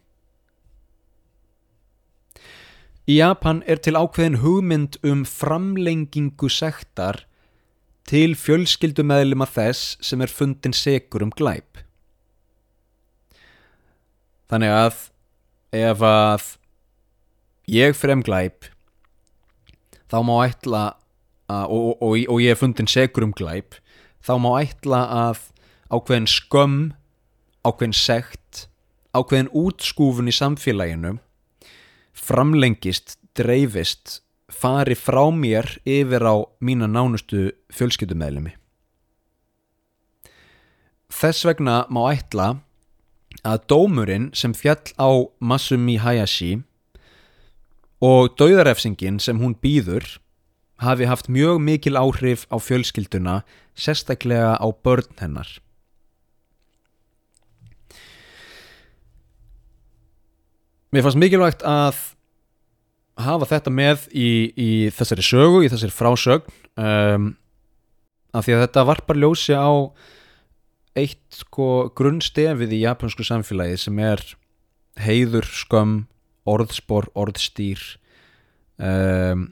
Í 3.09 3.17
Japan 3.23 3.63
er 3.65 3.81
til 3.81 3.97
ákveðin 3.97 4.43
hugmynd 4.43 4.99
um 5.07 5.25
framlengingu 5.25 6.51
sektar 6.53 7.23
til 8.09 8.35
fjölskyldumæðlima 8.37 9.49
þess 9.49 9.97
sem 10.05 10.21
er 10.25 10.33
fundin 10.33 10.77
segur 10.77 11.25
um 11.25 11.33
glæp. 11.33 11.81
Þannig 14.49 14.73
að 14.73 15.01
ef 15.77 16.05
að 16.05 16.47
ég 17.69 17.97
frem 17.97 18.25
glæp 18.25 18.69
þá 20.09 20.19
má 20.25 20.35
ætla 20.47 20.85
að, 21.49 21.65
og, 21.65 21.85
og, 21.89 21.93
og, 22.01 22.15
og 22.33 22.41
ég 22.45 22.53
er 22.53 22.61
fundin 22.61 22.89
segur 22.89 23.25
um 23.25 23.35
glæp 23.37 23.77
þá 24.25 24.33
má 24.43 24.51
ætla 24.63 25.05
að 25.29 25.45
ákveðin 25.89 26.29
skömm, 26.29 26.81
ákveðin 27.65 27.97
sekt, 27.97 28.67
ákveðin 29.17 29.51
útskúfun 29.57 30.31
í 30.31 30.35
samfélaginu 30.35 31.19
framlengist, 32.19 33.17
dreifist, 33.39 34.21
fari 34.51 34.97
frá 34.99 35.29
mér 35.33 35.79
yfir 35.87 36.25
á 36.25 36.35
mína 36.65 36.89
nánustu 36.91 37.53
fjölskyldumæðlimi. 37.73 38.55
Þess 41.09 41.47
vegna 41.49 41.83
má 41.93 42.03
ætla 42.11 42.49
að 43.47 43.65
dómurinn 43.71 44.31
sem 44.37 44.55
fjall 44.57 44.93
á 45.01 45.09
Masumi 45.41 45.97
Hayashi 46.03 46.59
og 48.05 48.35
dauðarefsingin 48.39 49.19
sem 49.23 49.41
hún 49.41 49.57
býður 49.57 50.19
hafi 50.83 51.09
haft 51.11 51.31
mjög 51.33 51.61
mikil 51.63 51.99
áhrif 51.99 52.47
á 52.51 52.57
fjölskylduna, 52.63 53.43
sérstaklega 53.75 54.55
á 54.59 54.67
börn 54.71 55.11
hennar. 55.19 55.49
Mér 60.89 61.05
fannst 61.05 61.21
mikilvægt 61.21 61.65
að 61.69 61.99
hafa 63.19 63.49
þetta 63.51 63.73
með 63.75 64.07
í, 64.15 64.31
í 64.55 64.71
þessari 64.95 65.25
sögu, 65.27 65.65
í 65.67 65.69
þessari 65.69 65.93
frásögn 65.93 66.55
um, 66.79 67.33
af 68.33 68.47
því 68.47 68.55
að 68.55 68.63
þetta 68.65 68.87
varpar 68.89 69.19
ljósi 69.19 69.57
á 69.59 69.69
eitt 70.99 71.41
sko 71.43 71.91
grunnstefið 71.99 72.73
í 72.75 72.83
japansku 72.85 73.27
samfélagi 73.27 73.79
sem 73.83 73.99
er 74.03 74.23
heiður, 74.99 75.47
skömm, 75.47 76.07
orðspor, 76.49 77.11
orðstýr 77.19 77.83
um, 78.81 79.51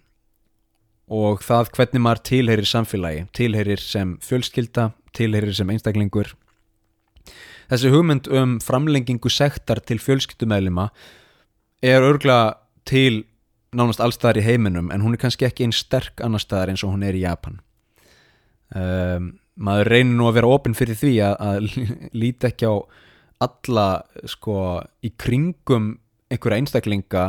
og 1.06 1.42
það 1.46 1.70
hvernig 1.76 2.02
maður 2.02 2.22
tilherir 2.30 2.68
samfélagi, 2.68 3.26
tilherir 3.36 3.82
sem 3.82 4.16
fjölskylda, 4.24 4.90
tilherir 5.14 5.54
sem 5.54 5.70
einstaklingur. 5.70 6.32
Þessi 7.70 7.90
hugmynd 7.90 8.28
um 8.30 8.58
framlengingu 8.62 9.30
sektar 9.30 9.80
til 9.86 9.98
fjölskyldumæðlima 10.02 10.88
er 11.82 12.06
örgla 12.06 12.58
til 12.86 13.24
nánast 13.76 14.02
allstaðar 14.02 14.40
í 14.40 14.46
heiminum 14.46 14.92
en 14.94 15.02
hún 15.02 15.16
er 15.16 15.22
kannski 15.22 15.46
ekki 15.48 15.66
einn 15.66 15.74
sterk 15.74 16.22
annar 16.24 16.42
staðar 16.42 16.72
eins 16.72 16.84
og 16.86 16.94
hún 16.94 17.04
er 17.06 17.18
í 17.18 17.24
Japan. 17.24 17.60
Um, 18.74 19.36
maður 19.54 19.90
reynir 19.92 20.16
nú 20.18 20.28
að 20.28 20.38
vera 20.40 20.52
ofinn 20.54 20.76
fyrir 20.78 20.98
því 20.98 21.12
að, 21.26 21.36
að 21.46 21.68
líti 22.22 22.50
ekki 22.50 22.70
á 22.70 22.74
alla 23.46 23.88
sko 24.30 24.56
í 25.04 25.12
kringum 25.20 25.94
einhverja 26.32 26.62
einstaklinga 26.62 27.26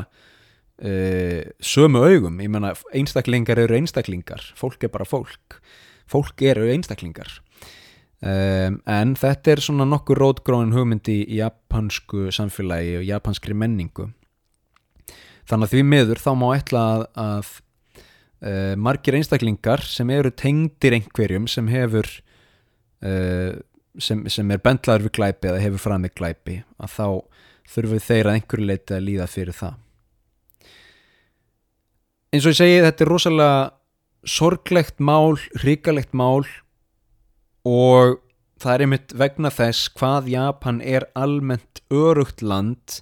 uh, 0.83 1.41
sömu 1.59 2.03
augum 2.05 2.41
ég 2.43 2.51
menna 2.53 2.73
einstaklingar 2.95 3.59
eru 3.63 3.77
einstaklingar 3.79 4.43
fólk 4.59 4.85
er 4.85 4.93
bara 4.93 5.07
fólk 5.07 5.61
fólk 6.11 6.41
eru 6.47 6.67
einstaklingar. 6.71 7.29
Um, 8.17 8.79
en 8.89 9.13
þetta 9.19 9.53
er 9.53 9.61
svona 9.61 9.85
nokkur 9.85 10.17
rótgrónin 10.17 10.73
hugmyndi 10.73 11.19
í 11.27 11.37
japansku 11.37 12.31
samfélagi 12.33 12.95
og 13.01 13.05
japanskri 13.05 13.53
menningu. 13.53 14.07
Þannig 15.47 15.67
að 15.67 15.73
því 15.75 15.83
miður 15.91 16.21
þá 16.23 16.31
má 16.39 16.47
ætla 16.55 16.83
að, 16.87 17.03
að 17.23 17.51
uh, 18.41 18.73
margir 18.87 19.19
einstaklingar 19.19 19.85
sem 19.85 20.09
eru 20.15 20.33
tengdir 20.33 20.97
einhverjum 20.97 21.45
sem 21.51 21.69
hefur 21.71 22.09
uh, 23.05 23.53
sem, 24.01 24.25
sem 24.31 24.53
er 24.53 24.63
bendlaður 24.65 25.07
við 25.07 25.17
glæpi 25.19 25.51
eða 25.51 25.65
hefur 25.67 25.85
fram 25.85 26.07
með 26.07 26.17
glæpi 26.17 26.61
að 26.81 26.95
þá 26.95 27.07
þurfum 27.67 28.03
þeir 28.07 28.31
að 28.31 28.39
einhverju 28.39 28.71
leiti 28.71 28.97
að 28.97 29.05
líða 29.11 29.29
fyrir 29.29 29.57
það 29.57 29.77
eins 32.33 32.45
og 32.45 32.53
ég 32.53 32.59
segi 32.59 32.79
þetta 32.83 33.05
er 33.05 33.11
rosalega 33.11 33.59
sorglegt 34.27 34.99
mál, 34.99 35.37
hrikalegt 35.61 36.15
mál 36.17 36.43
og 37.67 38.17
það 38.59 38.73
er 38.73 38.83
einmitt 38.85 39.13
vegna 39.17 39.51
þess 39.53 39.91
hvað 39.95 40.31
Japan 40.33 40.81
er 40.81 41.07
almennt 41.15 41.83
örugt 41.93 42.41
land 42.41 42.99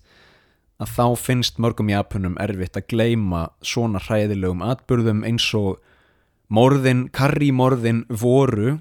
að 0.83 0.91
þá 0.91 1.05
finnst 1.17 1.61
mörgum 1.63 1.89
Japunum 1.89 2.35
erfitt 2.43 2.77
að 2.77 2.89
gleima 2.91 3.45
svona 3.63 4.01
hræðilegum 4.03 4.63
atbyrðum 4.65 5.23
eins 5.27 5.47
og 5.57 5.79
morðin, 6.51 7.07
karrimorðin 7.15 8.03
voru 8.11 8.77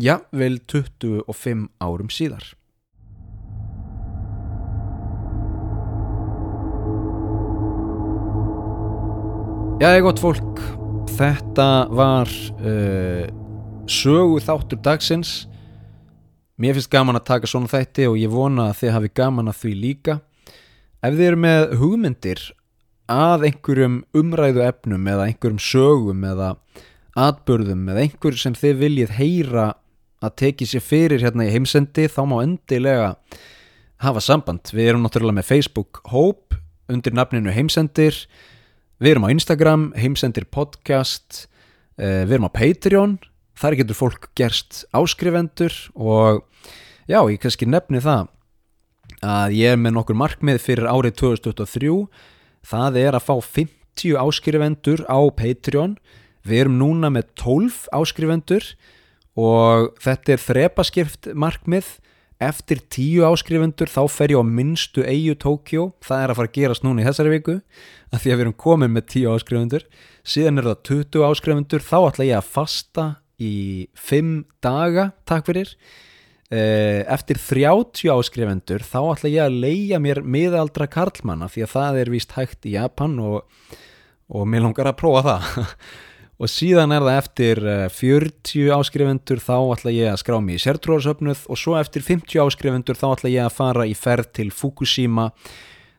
já, 0.00 0.18
vel 0.32 0.58
25 0.72 1.68
árum 1.84 2.10
síðar 2.10 2.54
Já, 9.82 9.96
gott 9.98 10.20
fólk, 10.22 10.60
þetta 11.18 11.64
var 11.90 12.28
uh, 12.62 13.24
sögu 13.90 14.36
þáttur 14.38 14.78
dagsins. 14.78 15.32
Mér 16.54 16.76
finnst 16.76 16.90
gaman 16.92 17.18
að 17.18 17.24
taka 17.32 17.50
svona 17.50 17.66
þætti 17.66 18.06
og 18.06 18.14
ég 18.20 18.30
vona 18.30 18.68
að 18.70 18.76
þið 18.78 18.92
hafi 18.94 19.10
gaman 19.18 19.50
að 19.50 19.56
því 19.64 19.72
líka. 19.80 20.14
Ef 21.02 21.16
þið 21.16 21.24
eru 21.32 21.40
með 21.42 21.74
hugmyndir 21.80 22.44
að 23.10 23.48
einhverjum 23.48 23.98
umræðu 24.22 24.62
efnum 24.68 25.10
eða 25.16 25.26
einhverjum 25.32 25.58
sögum 25.66 26.22
eða 26.30 26.52
atbörðum 27.26 27.82
eða 27.90 28.06
einhver 28.06 28.38
sem 28.38 28.54
þið 28.62 28.80
viljið 28.84 29.18
heyra 29.18 29.66
að 30.22 30.38
teki 30.44 30.70
sér 30.76 30.86
fyrir 30.92 31.26
hérna 31.26 31.50
í 31.50 31.52
heimsendi 31.56 32.06
þá 32.06 32.22
má 32.30 32.38
endilega 32.44 33.16
hafa 34.06 34.22
samband. 34.22 34.62
Við 34.70 34.94
erum 34.94 35.02
náttúrulega 35.08 35.40
með 35.42 35.50
Facebook 35.50 36.04
Hope 36.14 36.62
undir 36.86 37.18
nafninu 37.18 37.50
heimsendir 37.50 38.22
Við 39.02 39.16
erum 39.16 39.24
á 39.26 39.34
Instagram, 39.34 39.84
heimsendir 39.98 40.44
podcast, 40.46 41.48
uh, 41.98 42.22
við 42.22 42.36
erum 42.36 42.44
á 42.46 42.54
Patreon, 42.54 43.16
þar 43.58 43.74
getur 43.80 43.98
fólk 43.98 44.28
gerst 44.38 44.84
áskrifendur 44.94 45.74
og 45.98 46.44
já, 47.10 47.18
ég 47.26 47.40
kannski 47.42 47.66
nefni 47.66 47.98
það 48.04 48.28
að 49.26 49.56
ég 49.58 49.74
er 49.74 49.80
með 49.82 49.96
nokkur 49.96 50.18
markmið 50.20 50.60
fyrir 50.62 50.86
árið 50.86 51.16
2023 51.18 51.90
það 52.70 53.00
er 53.02 53.18
að 53.18 53.26
fá 53.26 53.34
50 53.42 54.14
áskrifendur 54.22 55.02
á 55.10 55.18
Patreon. 55.34 55.98
Við 56.46 56.62
erum 56.62 56.78
núna 56.78 57.10
með 57.10 57.34
12 57.42 57.90
áskrifendur 57.98 58.70
og 59.34 59.98
þetta 59.98 60.36
er 60.36 60.46
þrepaskipt 60.46 61.32
markmið 61.34 61.96
eftir 62.42 62.82
10 62.84 63.26
áskrifendur 63.30 63.90
þá 63.90 64.02
fer 64.10 64.34
ég 64.34 64.42
á 64.42 64.44
minnstu 64.46 65.04
eigu 65.06 65.34
Tókjó 65.40 65.88
það 66.04 66.22
er 66.22 66.32
að 66.32 66.38
fara 66.40 66.50
að 66.50 66.56
gerast 66.58 66.86
núna 66.86 67.02
í 67.02 67.06
þessari 67.08 67.34
viku 67.36 67.56
að 68.12 68.22
því 68.22 68.32
að 68.32 68.36
við 68.36 68.44
erum 68.44 68.60
komin 68.64 68.94
með 68.94 69.08
10 69.14 69.34
áskrifendur 69.36 69.86
síðan 70.22 70.62
er 70.62 70.70
það 70.70 70.80
20 70.90 71.26
áskrifendur 71.28 71.84
þá 71.86 71.98
ætla 72.00 72.28
ég 72.28 72.38
að 72.38 72.54
fasta 72.54 73.06
í 73.42 73.88
5 73.98 74.32
daga, 74.62 75.10
takk 75.28 75.48
fyrir. 75.48 75.72
Eh, 76.52 77.00
eftir 77.08 77.38
30 77.40 78.12
áskrifendur 78.12 78.84
þá 78.84 78.98
ætla 79.14 79.30
ég 79.32 79.46
að 79.46 79.60
leia 79.62 80.00
mér 80.02 80.20
miðaldra 80.20 80.84
karlmanna 80.90 81.48
því 81.48 81.64
að 81.64 81.70
það 81.72 82.00
er 82.02 82.10
víst 82.12 82.34
hægt 82.36 82.68
í 82.68 82.74
Japan 82.74 83.16
og, 83.24 83.46
og 84.28 84.44
mér 84.44 84.66
langar 84.66 84.90
að 84.90 84.98
prófa 85.00 85.22
það 85.24 85.46
og 86.42 86.50
síðan 86.50 86.90
er 86.96 87.04
það 87.06 87.18
eftir 87.20 87.60
40 87.94 88.72
áskrifendur 88.74 89.42
þá 89.42 89.56
ætla 89.76 89.92
ég 89.94 90.08
að 90.10 90.22
skrá 90.24 90.38
mig 90.42 90.58
í 90.58 90.62
sértrúarsöfnuð. 90.64 91.44
Og 91.46 91.60
svo 91.60 91.76
eftir 91.78 92.02
50 92.02 92.42
áskrifendur 92.42 92.98
þá 92.98 93.06
ætla 93.12 93.30
ég 93.30 93.46
að 93.46 93.54
fara 93.54 93.86
í 93.86 93.94
ferð 93.94 94.32
til 94.34 94.48
Fukushima 94.50 95.28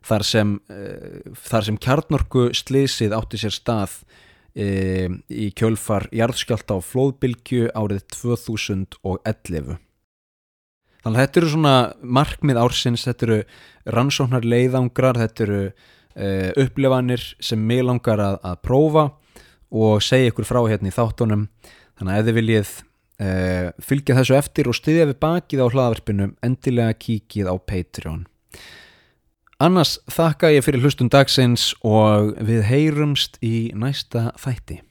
þar 0.04 0.28
sem, 0.28 0.58
uh, 0.68 1.32
þar 1.48 1.70
sem 1.70 1.80
kjarnorku 1.80 2.50
sliðsið 2.60 3.16
átti 3.16 3.40
sér 3.40 3.56
stað 3.56 3.96
uh, 4.04 5.16
í 5.32 5.48
kjölfar 5.56 6.10
jarðskjálta 6.12 6.76
á 6.76 6.80
flóðbylgju 6.84 7.72
árið 7.72 8.04
2011 8.18 9.80
Þannig 11.04 11.18
að 11.20 11.26
þetta 11.26 11.40
eru 11.42 11.50
svona 11.52 11.76
markmið 12.16 12.60
ársins, 12.62 13.04
þetta 13.04 13.26
eru 13.28 13.40
rannsóknar 13.92 14.46
leiðangrar, 14.48 15.20
þetta 15.20 15.44
eru 15.44 15.64
uh, 15.66 16.52
upplefanir 16.64 17.26
sem 17.44 17.60
mig 17.60 17.84
langar 17.84 18.24
að, 18.24 18.40
að 18.44 18.62
prófa 18.64 19.10
og 19.74 20.04
segja 20.06 20.32
ykkur 20.32 20.48
frá 20.48 20.62
hérna 20.70 20.92
í 20.92 20.96
þáttunum. 20.96 21.48
Þannig 21.98 22.14
að 22.14 22.20
ef 22.20 22.28
þið 22.28 22.38
viljið 22.40 22.72
uh, 22.74 23.68
fylgja 23.90 24.20
þessu 24.20 24.38
eftir 24.38 24.70
og 24.70 24.78
styðja 24.78 25.10
við 25.10 25.20
bakið 25.26 25.66
á 25.66 25.68
hlaðaverpinu, 25.74 26.30
endilega 26.46 27.00
kíkið 27.02 27.50
á 27.50 27.56
Patreon. 27.58 28.24
Annars 29.64 29.98
þakka 30.12 30.52
ég 30.52 30.66
fyrir 30.66 30.84
hlustun 30.84 31.12
dagsins 31.14 31.72
og 31.88 32.34
við 32.44 32.66
heyrumst 32.68 33.38
í 33.46 33.72
næsta 33.78 34.32
þætti. 34.42 34.82